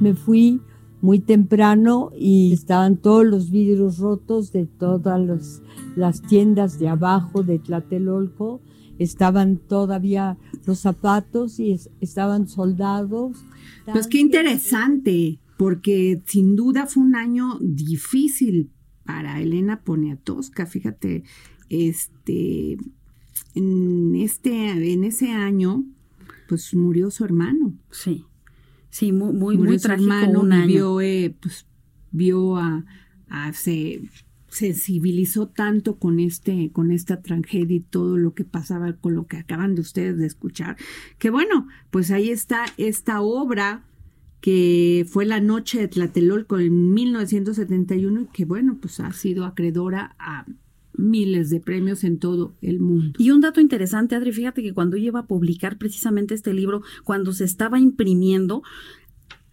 [0.00, 0.60] Me fui
[1.00, 5.60] muy temprano y estaban todos los vidrios rotos de todas los-
[5.96, 8.60] las tiendas de abajo de Tlatelolco.
[9.00, 13.44] Estaban todavía los zapatos y es- estaban soldados.
[13.90, 18.70] Pues qué interesante, porque sin duda fue un año difícil
[19.04, 20.66] para Elena Poniatowska.
[20.66, 21.24] Fíjate,
[21.68, 22.76] este,
[23.54, 25.84] en este, en ese año,
[26.48, 27.74] pues murió su hermano.
[27.90, 28.24] Sí,
[28.90, 30.66] sí, muy, muy, murió muy su trágico hermano, un año.
[30.66, 31.66] vio, eh, pues,
[32.10, 32.84] vio a,
[33.28, 34.02] a- se
[34.48, 39.36] sensibilizó tanto con este, con esta tragedia y todo lo que pasaba con lo que
[39.36, 40.76] acaban de ustedes de escuchar,
[41.18, 43.84] que bueno, pues ahí está esta obra
[44.44, 50.14] que fue la noche de Tlatelolco en 1971 y que bueno, pues ha sido acreedora
[50.18, 50.44] a
[50.92, 53.14] miles de premios en todo el mundo.
[53.18, 56.82] Y un dato interesante, Adri, fíjate que cuando ella iba a publicar precisamente este libro,
[57.04, 58.62] cuando se estaba imprimiendo,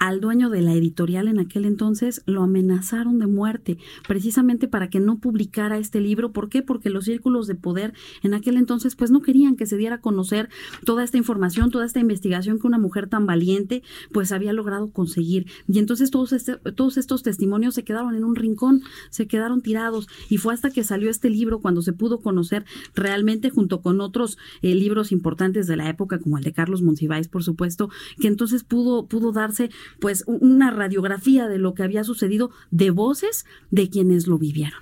[0.02, 3.78] al dueño de la editorial en aquel entonces lo amenazaron de muerte,
[4.08, 6.32] precisamente para que no publicara este libro.
[6.32, 6.64] ¿Por qué?
[6.64, 7.94] Porque los círculos de poder
[8.24, 10.50] en aquel entonces pues no querían que se diera a conocer
[10.86, 15.46] toda esta información, toda esta investigación que una mujer tan valiente pues había logrado conseguir.
[15.68, 18.82] Y entonces todos, este, todos estos testimonios se quedaron en un rincón,
[19.12, 23.52] se quedaron tirados y fue hasta que salió este libro cuando se pudo conocer realmente
[23.52, 27.44] junto con otros eh, libros importantes de la época como el de Carlos Monsiváis, por
[27.44, 32.92] supuesto, que entonces pudo, pudo darse pues una radiografía de lo que había sucedido de
[32.92, 34.80] voces de quienes lo vivieron.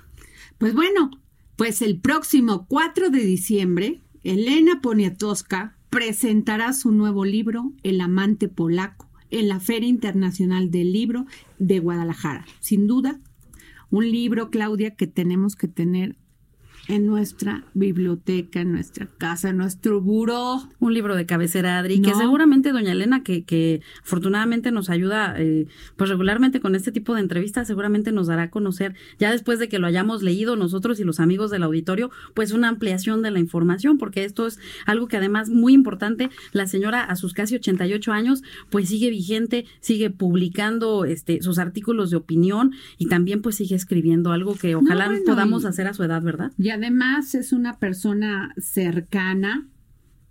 [0.58, 1.10] Pues bueno,
[1.56, 9.08] pues el próximo 4 de diciembre, Elena Poniatowska presentará su nuevo libro, El amante polaco,
[9.30, 11.26] en la Feria Internacional del Libro
[11.58, 12.46] de Guadalajara.
[12.60, 13.20] Sin duda,
[13.90, 16.16] un libro, Claudia, que tenemos que tener
[16.88, 20.68] en nuestra biblioteca, en nuestra casa, en nuestro buró.
[20.78, 25.66] Un libro de cabecera, Adri, que seguramente doña Elena, que, que afortunadamente nos ayuda eh,
[25.96, 29.68] pues regularmente con este tipo de entrevistas, seguramente nos dará a conocer, ya después de
[29.68, 33.38] que lo hayamos leído nosotros y los amigos del auditorio, pues una ampliación de la
[33.38, 38.12] información, porque esto es algo que además muy importante, la señora a sus casi 88
[38.12, 43.76] años, pues sigue vigente, sigue publicando este sus artículos de opinión y también pues sigue
[43.76, 46.52] escribiendo algo que ojalá bueno, podamos hacer a su edad, ¿verdad?
[46.70, 49.66] Y además es una persona cercana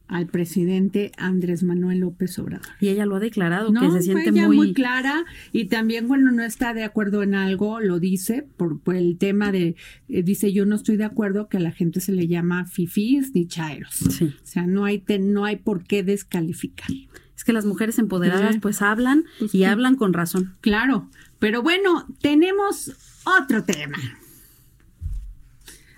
[0.07, 2.65] al presidente Andrés Manuel López Obrador.
[2.79, 4.55] Y ella lo ha declarado, No, que se fue siente ella muy...
[4.55, 8.95] muy clara y también cuando no está de acuerdo en algo lo dice por, por
[8.95, 9.75] el tema de
[10.07, 13.35] eh, dice yo no estoy de acuerdo que a la gente se le llama fifís
[13.35, 13.93] ni chairos.
[13.95, 14.33] Sí.
[14.41, 16.87] O sea, no hay te- no hay por qué descalificar.
[17.35, 18.59] Es que las mujeres empoderadas Sí.
[18.61, 19.63] pues hablan Pues y sí.
[19.65, 20.55] hablan con razón.
[20.61, 22.93] Claro, pero bueno, tenemos
[23.41, 23.97] otro tema.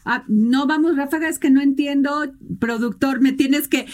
[0.04, 3.86] Ah, no vamos, Ráfaga, es que no entiendo, productor, me tienes que,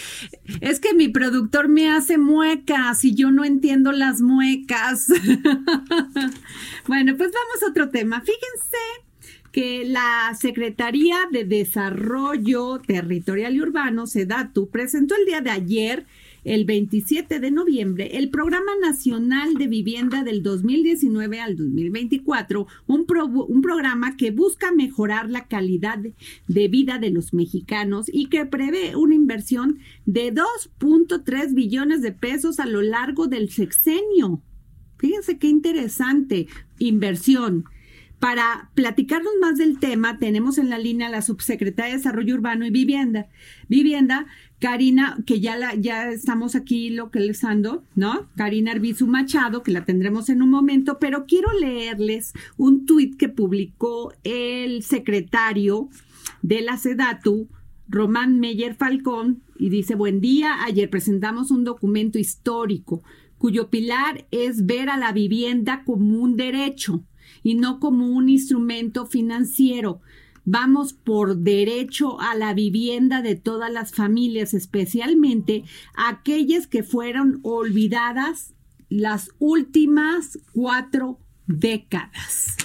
[0.60, 5.08] es que mi productor me hace muecas y yo no entiendo las muecas.
[6.86, 8.20] bueno, pues vamos a otro tema.
[8.20, 8.78] Fíjense
[9.52, 16.06] que la Secretaría de Desarrollo Territorial y Urbano, SEDATU, presentó el día de ayer
[16.54, 23.26] el 27 de noviembre el Programa Nacional de Vivienda del 2019 al 2024, un, pro-
[23.26, 25.98] un programa que busca mejorar la calidad
[26.46, 32.58] de, vida de los mexicanos y que prevé una inversión de 2.3 billones de pesos
[32.60, 34.42] a lo largo del sexenio.
[34.98, 36.46] Fíjense qué interesante
[36.78, 37.64] inversión.
[38.18, 42.66] Para platicarnos más del tema, tenemos en la línea a la subsecretaria de Desarrollo Urbano
[42.66, 43.28] y Vivienda.
[43.68, 44.26] Vivienda,
[44.60, 48.28] Karina, que ya la, ya estamos aquí localizando, ¿no?
[48.36, 53.28] Karina Arbizu Machado, que la tendremos en un momento, pero quiero leerles un tuit que
[53.28, 55.88] publicó el secretario
[56.42, 57.48] de la SEDATU,
[57.88, 63.02] Román Meyer Falcón, y dice, buen día, ayer presentamos un documento histórico
[63.38, 67.04] cuyo pilar es ver a la vivienda como un derecho
[67.42, 70.00] y no como un instrumento financiero.
[70.50, 78.54] Vamos por derecho a la vivienda de todas las familias, especialmente aquellas que fueron olvidadas
[78.88, 82.56] las últimas cuatro décadas.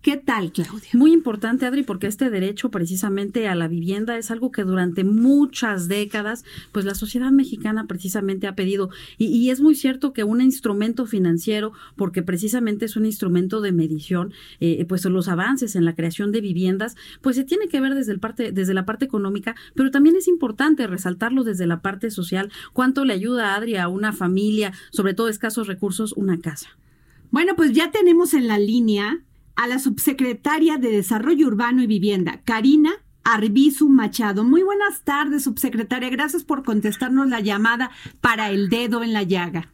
[0.00, 0.88] ¿Qué tal, Claudia?
[0.94, 5.88] Muy importante, Adri, porque este derecho precisamente a la vivienda es algo que durante muchas
[5.88, 8.90] décadas, pues la sociedad mexicana precisamente ha pedido.
[9.18, 13.72] Y, y es muy cierto que un instrumento financiero, porque precisamente es un instrumento de
[13.72, 17.94] medición, eh, pues los avances en la creación de viviendas, pues se tiene que ver
[17.94, 22.10] desde, el parte, desde la parte económica, pero también es importante resaltarlo desde la parte
[22.10, 22.50] social.
[22.72, 26.78] ¿Cuánto le ayuda, Adri, a una familia, sobre todo escasos recursos, una casa?
[27.30, 29.22] Bueno, pues ya tenemos en la línea
[29.58, 32.92] a la subsecretaria de Desarrollo Urbano y Vivienda, Karina
[33.24, 34.44] Arbizu Machado.
[34.44, 36.10] Muy buenas tardes, subsecretaria.
[36.10, 37.90] Gracias por contestarnos la llamada
[38.20, 39.72] para el dedo en la llaga.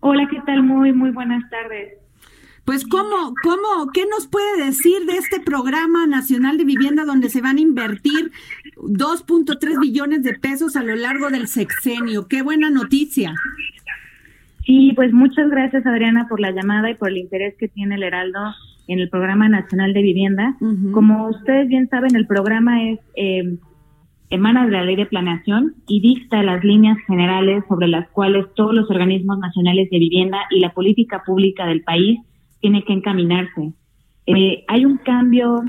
[0.00, 0.62] Hola, ¿qué tal?
[0.62, 1.94] Muy, muy buenas tardes.
[2.66, 7.40] Pues, ¿cómo, cómo, qué nos puede decir de este programa nacional de vivienda donde se
[7.40, 8.30] van a invertir
[8.76, 12.28] 2.3 billones de pesos a lo largo del sexenio?
[12.28, 13.34] Qué buena noticia.
[14.64, 18.02] Sí, pues muchas gracias Adriana por la llamada y por el interés que tiene el
[18.02, 18.40] Heraldo
[18.88, 20.56] en el Programa Nacional de Vivienda.
[20.92, 23.58] Como ustedes bien saben, el programa es eh,
[24.30, 28.74] emana de la Ley de Planeación y dicta las líneas generales sobre las cuales todos
[28.74, 32.20] los organismos nacionales de vivienda y la política pública del país
[32.60, 33.72] tiene que encaminarse.
[34.26, 35.62] Eh, hay un cambio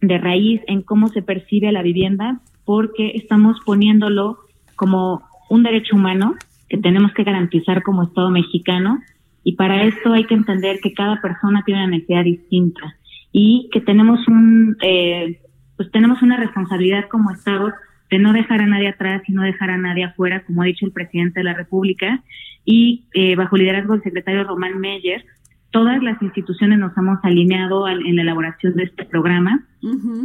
[0.00, 4.38] de raíz en cómo se percibe la vivienda porque estamos poniéndolo
[4.76, 6.34] como un derecho humano
[6.68, 9.00] que tenemos que garantizar como Estado mexicano
[9.44, 12.96] y para esto hay que entender que cada persona tiene una necesidad distinta
[13.32, 15.40] y que tenemos un eh,
[15.76, 17.72] pues tenemos una responsabilidad como Estado
[18.10, 20.86] de no dejar a nadie atrás y no dejar a nadie afuera, como ha dicho
[20.86, 22.22] el presidente de la República,
[22.64, 25.24] y eh, bajo liderazgo del secretario Román Meyer,
[25.70, 29.64] todas las instituciones nos hemos alineado al- en la elaboración de este programa,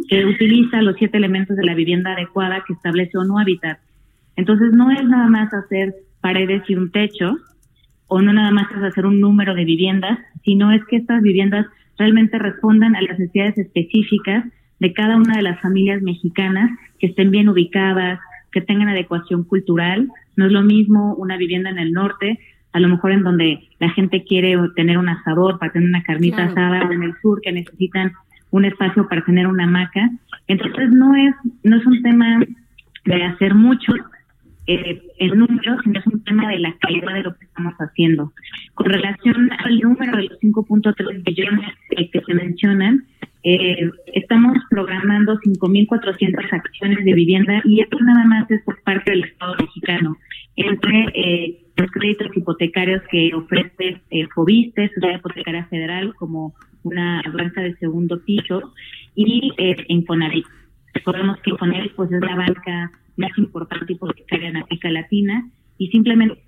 [0.07, 3.79] que utiliza los siete elementos de la vivienda adecuada que establece ONU Habitat.
[4.35, 7.35] Entonces, no es nada más hacer paredes y un techo,
[8.07, 11.65] o no nada más es hacer un número de viviendas, sino es que estas viviendas
[11.97, 14.45] realmente respondan a las necesidades específicas
[14.79, 18.19] de cada una de las familias mexicanas, que estén bien ubicadas,
[18.51, 20.09] que tengan adecuación cultural.
[20.35, 22.39] No es lo mismo una vivienda en el norte,
[22.73, 26.37] a lo mejor en donde la gente quiere tener un asador para tener una carnita
[26.37, 26.51] Claro.
[26.51, 28.13] asada, o en el sur que necesitan
[28.49, 30.09] un espacio para tener una hamaca.
[30.47, 32.39] Entonces no es no es un tema
[33.05, 33.93] de hacer mucho
[34.67, 38.31] eh, en números, sino es un tema de la calidad de lo que estamos haciendo.
[38.75, 43.05] Con relación al número de los 5.3 billones eh, que se mencionan,
[43.43, 49.23] eh, estamos programando 5.400 acciones de vivienda y esto nada más es por parte del
[49.23, 50.17] Estado mexicano,
[50.55, 56.53] entre eh, los créditos hipotecarios que ofrece eh, Fobiste, Sociedad Hipotecaria Federal, como
[56.83, 58.73] una banca de segundo piso,
[59.15, 60.45] y eh, Infonavit.
[60.93, 62.91] Recordemos que Infonavit pues, es la banca
[63.21, 66.41] más importante hipotecaria en América Latina y simplemente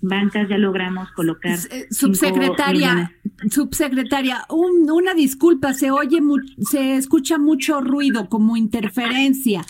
[0.00, 3.12] bancas ya logramos colocar Eh, Subsecretaria,
[3.50, 9.64] subsecretaria, un- una disculpa, se oye, mu- se escucha mucho ruido, como interferencia.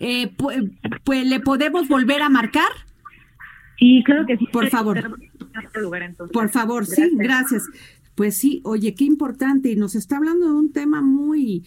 [0.00, 2.68] Eh, pu- pues, ¿Le podemos volver a marcar?
[3.78, 4.46] Sí, claro que sí.
[4.52, 5.18] Por favor.
[6.32, 7.64] Por favor, sí, gracias.
[8.14, 9.70] Pues sí, oye, qué importante.
[9.70, 11.64] Y nos está hablando de un tema muy.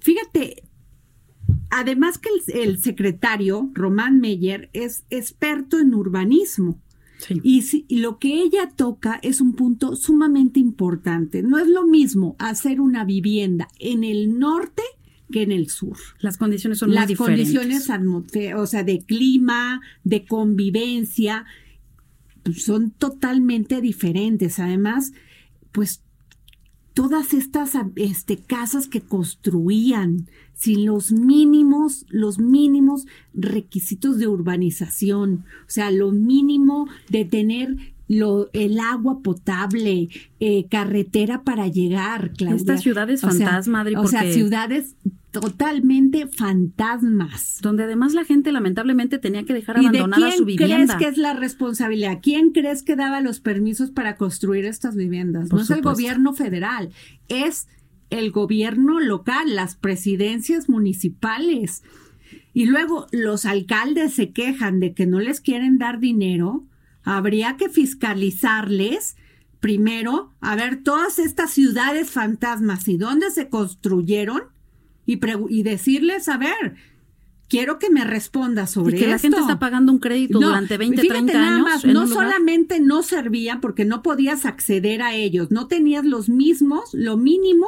[0.00, 0.62] Fíjate,
[1.72, 6.78] además que el, el secretario, Román Meyer, es experto en urbanismo.
[7.44, 11.42] Y, si- y lo que ella toca es un punto sumamente importante.
[11.42, 14.82] No es lo mismo hacer una vivienda en el norte
[15.30, 15.96] que en el sur.
[16.20, 17.54] Las condiciones son Las muy diferentes.
[17.56, 21.44] condiciones atmosfe- o sea, de clima, de convivencia,
[22.42, 24.58] pues, son totalmente diferentes.
[24.58, 25.12] Además,
[25.70, 26.02] pues
[26.92, 30.28] todas estas este, casas que construían
[30.62, 38.48] sin los mínimos, los mínimos requisitos de urbanización, o sea, lo mínimo de tener lo,
[38.52, 40.08] el agua potable,
[40.38, 42.56] eh, carretera para llegar, Claudia.
[42.56, 44.94] Estas ciudades fantasma, Adri, O sea, ciudades
[45.32, 47.58] totalmente fantasmas.
[47.60, 50.76] Donde además la gente lamentablemente tenía que dejar ¿Y de abandonada quién su vivienda.
[50.76, 52.20] crees que es la responsabilidad?
[52.22, 55.48] ¿Quién crees que daba los permisos para construir estas viviendas?
[55.48, 56.90] Por no es el gobierno federal,
[57.28, 57.66] es
[58.12, 61.82] el gobierno local, las presidencias municipales.
[62.52, 66.64] Y luego los alcaldes se quejan de que no les quieren dar dinero.
[67.02, 69.16] Habría que fiscalizarles
[69.60, 74.42] primero, a ver, todas estas ciudades fantasmas y dónde se construyeron
[75.06, 76.74] y, decirles, a ver,
[77.48, 79.48] quiero que me responda sobre y que la gente esto.
[79.48, 81.64] está pagando un crédito No, durante 20, fíjate 30 nada años.
[81.64, 86.92] más, no solamente no servían porque no podías acceder a ellos, no tenías los mismos,
[86.92, 87.66] lo mínimo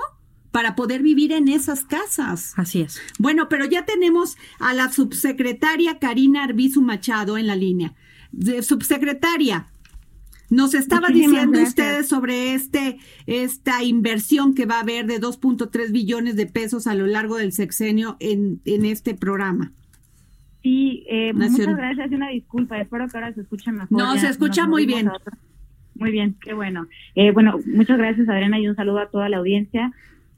[0.55, 2.52] para poder vivir en esas casas.
[2.57, 3.00] Así es.
[3.18, 7.94] Bueno, pero ya tenemos a la subsecretaria Karina Arbizu Machado en la línea.
[8.30, 9.66] De- subsecretaria,
[10.50, 11.68] nos estaba Muchísimas diciendo gracias.
[11.70, 16.94] ustedes sobre este esta inversión que va a haber de 2.3 billones de pesos a
[16.94, 19.72] lo largo del sexenio en, en este programa.
[20.62, 22.80] Sí, eh, Nación- muchas gracias y una disculpa.
[22.80, 23.90] Espero que ahora se escuche mejor.
[23.90, 25.11] No, Ya se escucha muy bien.
[25.96, 26.86] Muy bien, qué bueno.
[27.16, 29.90] Eh, bueno, muchas gracias Adriana y un saludo a toda la audiencia.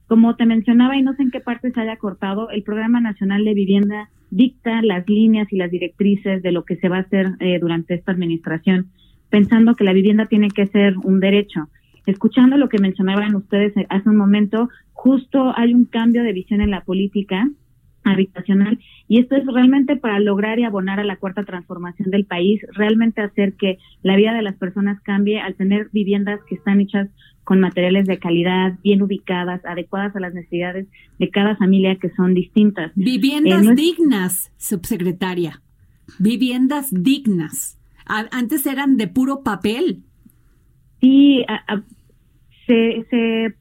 [0.06, 3.44] Como te mencionaba y no sé en qué parte se haya cortado, el Programa Nacional
[3.44, 7.32] de Vivienda dicta las líneas y las directrices de lo que se va a hacer
[7.40, 8.90] eh, durante esta administración,
[9.30, 11.68] pensando que la vivienda tiene que ser un derecho.
[12.06, 16.70] Escuchando lo que mencionaban ustedes hace un momento, justo hay un cambio de visión en
[16.70, 17.48] la política
[18.12, 18.78] habitacional
[19.08, 23.20] y esto es realmente para lograr y abonar a la cuarta transformación del país, realmente
[23.22, 27.08] hacer que la vida de las personas cambie al tener viviendas que están hechas
[27.44, 30.88] con materiales de calidad, bien ubicadas, adecuadas a las necesidades
[31.20, 32.90] de cada familia que son distintas.
[32.96, 35.62] Viviendas Eh, no es- dignas, subsecretaria.
[36.18, 37.78] Viviendas dignas.
[38.04, 40.02] A- antes eran de puro papel.
[41.00, 41.82] Sí, a- a-
[42.66, 43.54] se, se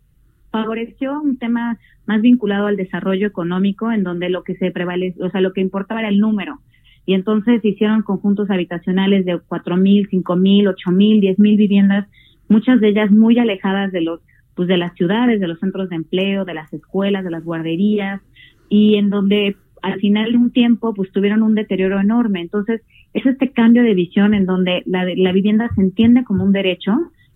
[0.56, 5.30] favoreció un tema más vinculado al desarrollo económico, en donde lo que se prevalece, o
[5.30, 6.60] sea, lo que importaba era el número.
[7.06, 12.08] Y entonces hicieron conjuntos habitacionales de cuatro mil, cinco mil, ocho mil, diez mil viviendas,
[12.48, 14.22] muchas de ellas muy alejadas de los,
[14.56, 18.22] pues de las ciudades, de los centros de empleo, de las escuelas, de las guarderías,
[18.70, 22.40] y en donde al final de un tiempo pues tuvieron un deterioro enorme.
[22.40, 22.82] Entonces,
[23.14, 26.94] es este cambio de visión en donde la, la vivienda se entiende como un derecho,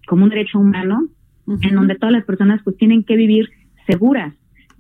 [0.08, 1.08] como un derecho humano,
[1.62, 3.50] en donde todas las personas pues tienen que vivir
[3.88, 4.34] seguras,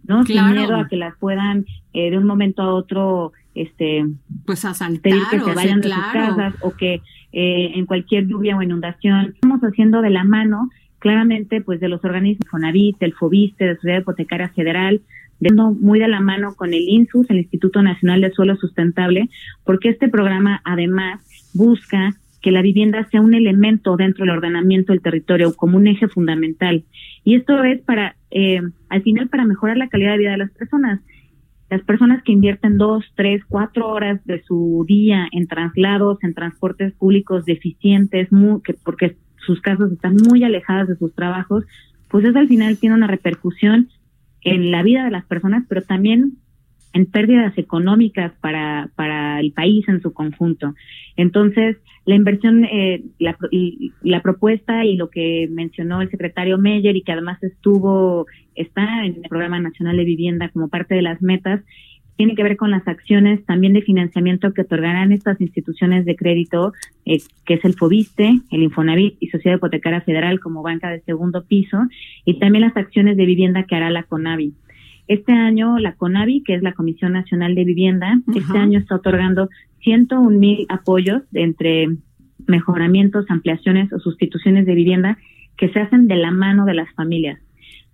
[0.03, 0.23] ¿no?
[0.23, 0.47] Claro.
[0.47, 4.05] Sin miedo a que las puedan eh, de un momento a otro este
[4.45, 7.01] pues asaltar pedir que o se vayan de sus casas o que
[7.31, 12.03] eh, en cualquier lluvia o inundación estamos haciendo de la mano claramente pues de los
[12.05, 15.01] organismos Fonavit, del Fobiste, de la Sociedad Hipotecaria Federal,
[15.39, 19.29] de muy de la mano con el INSUS, el Instituto Nacional de Suelo Sustentable,
[19.63, 21.21] porque este programa además
[21.53, 26.07] busca que la vivienda sea un elemento dentro del ordenamiento del territorio como un eje
[26.07, 26.83] fundamental.
[27.23, 30.51] Y esto es para, eh, al final, para mejorar la calidad de vida de las
[30.51, 31.01] personas.
[31.69, 36.93] Las personas que invierten dos, tres, cuatro horas de su día en traslados, en transportes
[36.93, 41.65] públicos deficientes, muy, que porque sus casas están muy alejadas de sus trabajos,
[42.09, 43.89] pues eso al final tiene una repercusión
[44.41, 46.37] en la vida de las personas, pero también
[46.93, 50.73] en pérdidas económicas para, para el país en su conjunto.
[51.15, 53.37] Entonces, la inversión, eh, la,
[54.01, 58.25] la propuesta y lo que mencionó el secretario Meyer y que además estuvo,
[58.55, 61.61] está en el Programa Nacional de Vivienda como parte de las metas,
[62.19, 66.73] tiene que ver con las acciones también de financiamiento que otorgarán estas instituciones de crédito,
[67.05, 71.45] eh, que es el FOBISTE, el Infonavit y Sociedad Hipotecaria Federal como banca de segundo
[71.45, 71.77] piso,
[72.25, 74.51] y también las acciones de vivienda que hará la CONAVI.
[75.09, 79.49] Este año la CONAVI, que es la Comisión Nacional de Vivienda, este año está otorgando
[79.83, 81.87] 101 mil apoyos de entre
[82.47, 85.17] mejoramientos, ampliaciones o sustituciones de vivienda
[85.57, 87.39] que se hacen de la mano de las familias.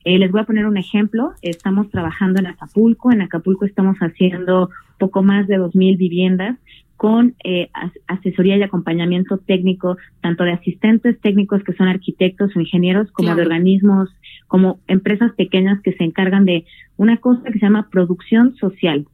[0.04, 1.32] Eh, les voy a poner un ejemplo.
[1.42, 3.12] Estamos trabajando en Acapulco.
[3.12, 6.58] En Acapulco estamos haciendo poco más de 2.000 viviendas
[6.96, 12.60] con eh, as- asesoría y acompañamiento técnico, tanto de asistentes técnicos que son arquitectos o
[12.60, 13.38] ingenieros, como Claro.
[13.38, 14.10] de organismos,
[14.48, 16.66] como empresas pequeñas que se encargan de
[16.98, 19.06] una cosa que se llama producción social.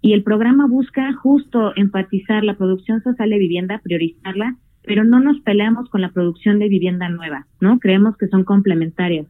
[0.00, 5.40] Y el programa busca justo enfatizar la producción social de vivienda, priorizarla, pero no nos
[5.40, 7.78] peleamos con la producción de vivienda nueva, ¿no?
[7.78, 9.26] Creemos que son complementarias.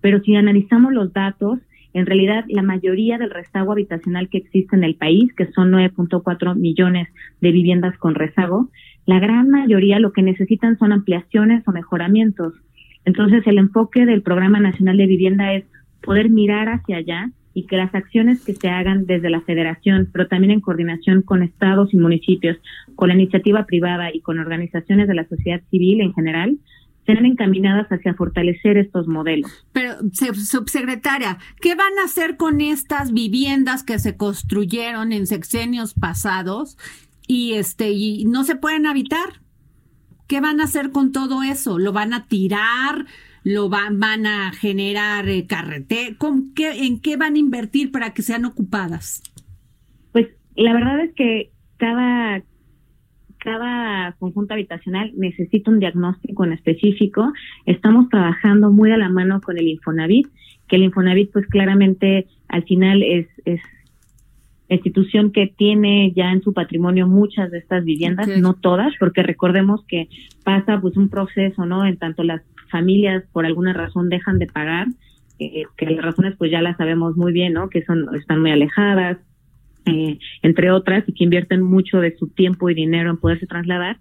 [0.00, 1.60] Pero si analizamos los datos,
[1.92, 6.54] en realidad la mayoría del rezago habitacional que existe en el país, que son 9.4
[6.54, 7.08] millones
[7.40, 8.68] de viviendas con rezago,
[9.06, 12.52] la gran mayoría lo que necesitan son ampliaciones o mejoramientos.
[13.06, 15.64] Entonces el enfoque del Programa Nacional de Vivienda es
[16.02, 20.28] poder mirar hacia allá y que las acciones que se hagan desde la federación, pero
[20.28, 22.58] también en coordinación con estados y municipios,
[22.96, 26.58] con la iniciativa privada y con organizaciones de la sociedad civil en general,
[27.06, 29.50] sean encaminadas hacia fortalecer estos modelos.
[29.72, 35.94] Pero, se- subsecretaria, ¿qué van a hacer con estas viviendas que se construyeron en sexenios
[35.94, 36.76] pasados
[37.28, 39.40] y este y no se pueden habitar?
[40.26, 41.78] ¿Qué van a hacer con todo eso?
[41.78, 43.06] ¿Lo van a tirar?
[43.44, 46.16] ¿Lo van, a generar eh, carrete?
[46.18, 49.22] ¿Cómo- qué- ¿En qué van a invertir para que sean ocupadas?
[50.12, 52.42] Pues la verdad es que cada
[53.38, 57.32] cada conjunto habitacional necesita un diagnóstico en específico.
[57.64, 60.26] Estamos trabajando muy de la mano con el Infonavit,
[60.66, 63.28] que el Infonavit pues claramente al final es
[64.68, 69.22] la institución que tiene ya en su patrimonio muchas de estas viviendas, no todas, porque
[69.22, 70.08] recordemos que
[70.44, 71.86] pasa pues un proceso, ¿no?
[71.86, 74.88] En tanto las familias por alguna razón dejan de pagar,
[75.38, 77.68] eh, que las razones pues ya las sabemos muy bien, ¿no?
[77.68, 79.18] Que son están muy alejadas,
[79.86, 83.98] eh, entre otras, y que invierten mucho de su tiempo y dinero en poderse trasladar.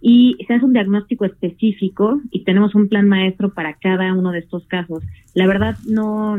[0.00, 4.40] Y se hace un diagnóstico específico y tenemos un plan maestro para cada uno de
[4.40, 5.02] estos casos.
[5.34, 6.36] La verdad, no,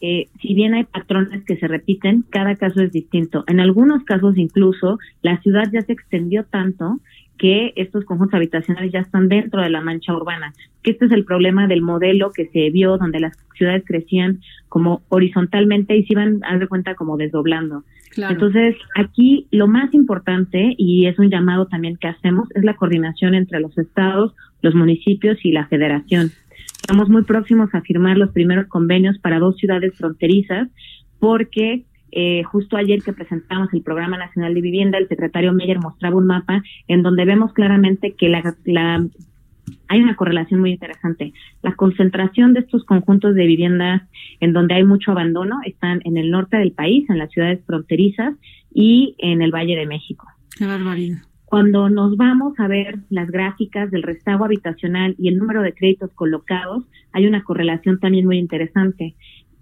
[0.00, 3.44] eh, si bien hay patrones que se repiten, cada caso es distinto.
[3.46, 7.00] En algunos casos incluso la ciudad ya se extendió tanto
[7.40, 10.52] que estos conjuntos habitacionales ya están dentro de la mancha urbana.
[10.82, 15.02] Que este es el problema del modelo que se vio donde las ciudades crecían como
[15.08, 17.84] horizontalmente y se iban, haz de cuenta, como desdoblando.
[18.10, 18.34] Claro.
[18.34, 23.34] Entonces, aquí lo más importante, y es un llamado también que hacemos, es la coordinación
[23.34, 26.32] entre los estados, los municipios y la federación.
[26.80, 30.68] Estamos muy próximos a firmar los primeros convenios para dos ciudades fronterizas,
[31.18, 36.16] porque eh, justo ayer que presentamos el Programa Nacional de Vivienda, el secretario Meyer mostraba
[36.16, 39.06] un mapa en donde vemos claramente que la, la
[39.86, 41.32] hay una correlación muy interesante.
[41.62, 44.02] La concentración de estos conjuntos de viviendas
[44.40, 48.34] en donde hay mucho abandono están en el norte del país, en las ciudades fronterizas
[48.72, 50.26] y en el Valle de México.
[50.56, 51.18] Qué barbaridad.
[51.50, 56.12] Cuando nos vamos a ver las gráficas del rezago habitacional y el número de créditos
[56.14, 59.16] colocados, hay una correlación también muy interesante.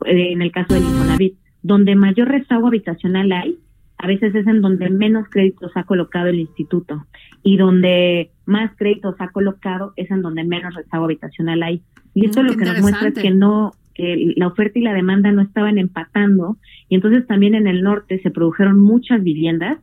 [0.05, 3.59] Eh, en el caso del Infonavit, donde mayor rezago habitacional hay,
[3.97, 7.07] a veces es en donde menos créditos ha colocado el instituto
[7.43, 11.81] y donde más créditos ha colocado es en donde menos rezago habitacional hay.
[12.13, 14.93] Y esto Mm, lo que nos muestra es que no que la oferta y la
[14.93, 16.59] demanda no estaban empatando
[16.91, 19.79] y entonces también en el norte se produjeron muchas viviendas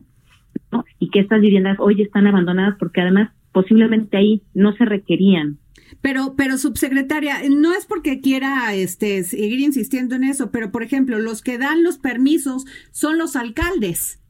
[0.72, 0.84] ¿no?
[0.98, 5.58] y que estas viviendas hoy están abandonadas porque además posiblemente ahí no se requerían.
[6.02, 11.18] Pero, pero subsecretaria, no es porque quiera este seguir insistiendo en eso, pero por ejemplo,
[11.18, 14.20] los que dan los permisos son los alcaldes.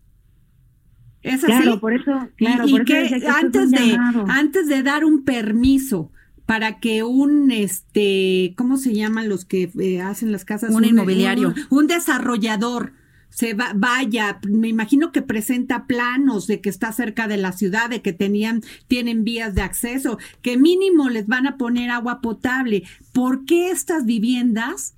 [1.23, 1.63] ¿Es así?
[1.63, 4.27] Claro, por eso, claro, y, por y eso que antes de llamado.
[4.29, 6.13] antes de dar un permiso
[6.45, 11.49] para que un este cómo se llaman los que eh, hacen las casas Un inmobiliario.
[11.71, 12.93] un, un desarrollador
[13.29, 17.91] se va, vaya me imagino que presenta planos de que está cerca de la ciudad
[17.91, 22.85] de que tenían tienen vías de acceso que mínimo les van a poner agua potable
[23.13, 24.97] ¿por qué estas viviendas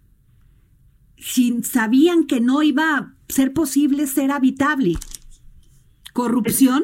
[1.17, 4.95] sin, sabían que no iba a ser posible ser habitable
[6.13, 6.83] corrupción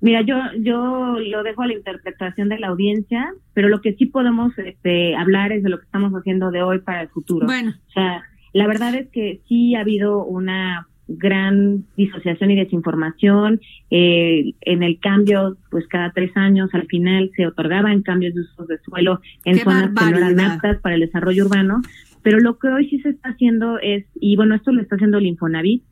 [0.00, 4.06] Mira, yo, yo lo dejo a la interpretación de la audiencia, pero lo que sí
[4.06, 7.46] podemos este, hablar es de lo que estamos haciendo de hoy para el futuro.
[7.46, 7.74] Bueno.
[7.88, 8.22] O sea,
[8.58, 13.60] la verdad es que sí ha habido una gran disociación y desinformación.
[13.90, 18.66] Eh, en el cambio, pues cada tres años al final se otorgaban cambios de usos
[18.66, 21.80] de suelo en ¡Qué zonas que no eran aptas para el desarrollo urbano.
[22.22, 25.18] Pero lo que hoy sí se está haciendo es, y bueno, esto lo está haciendo
[25.18, 25.84] el Infonavit,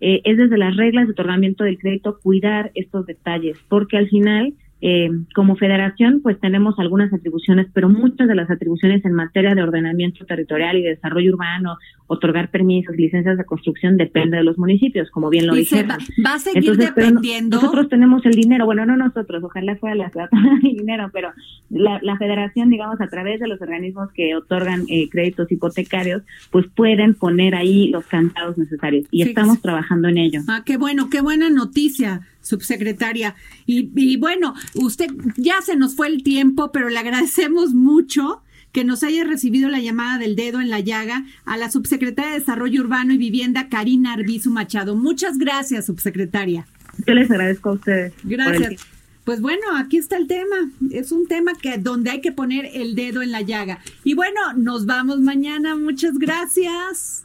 [0.00, 4.52] eh, es desde las reglas de otorgamiento del crédito cuidar estos detalles, porque al final,
[4.86, 9.62] eh, como federación, pues tenemos algunas atribuciones, pero muchas de las atribuciones en materia de
[9.62, 15.10] ordenamiento territorial y de desarrollo urbano, otorgar permisos, licencias de construcción, depende de los municipios,
[15.10, 15.88] como bien lo dijeron.
[15.88, 17.56] va, va a seguir Entonces, dependiendo.
[17.56, 20.28] nosotros tenemos el dinero, bueno, no nosotros, ojalá fuera la ciudad
[20.62, 21.30] el dinero, pero
[21.70, 26.66] la, la federación, digamos, a través de los organismos que otorgan eh, créditos hipotecarios, pues
[26.76, 30.40] pueden poner ahí los candados necesarios y estamos trabajando en ello.
[30.46, 33.34] Ah, qué bueno, qué buena noticia, subsecretaria.
[33.66, 38.84] Y, y bueno, usted ya se nos fue el tiempo, pero le agradecemos mucho que
[38.84, 42.80] nos haya recibido la llamada del dedo en la llaga a la subsecretaria de Desarrollo
[42.80, 44.96] Urbano y Vivienda, Karina Arbizu Machado.
[44.96, 46.66] Muchas gracias, subsecretaria.
[47.06, 48.12] Yo les agradezco a ustedes.
[48.24, 48.84] Gracias.
[49.24, 50.56] Pues bueno, aquí está el tema.
[50.90, 53.78] Es un tema que donde hay que poner el dedo en la llaga.
[54.02, 55.76] Y bueno, nos vamos mañana.
[55.76, 57.24] Muchas gracias.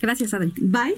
[0.00, 0.52] Gracias, Adri.
[0.58, 0.96] Bye.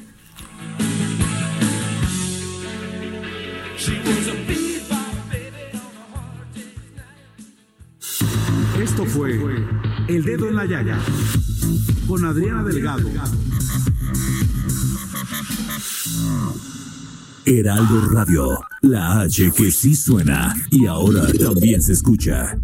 [8.81, 9.39] Esto fue
[10.09, 10.99] El Dedo en la Llaga
[12.07, 13.09] con Adriana Delgado.
[17.45, 22.59] Heraldo Radio, la H que sí suena y ahora también se escucha.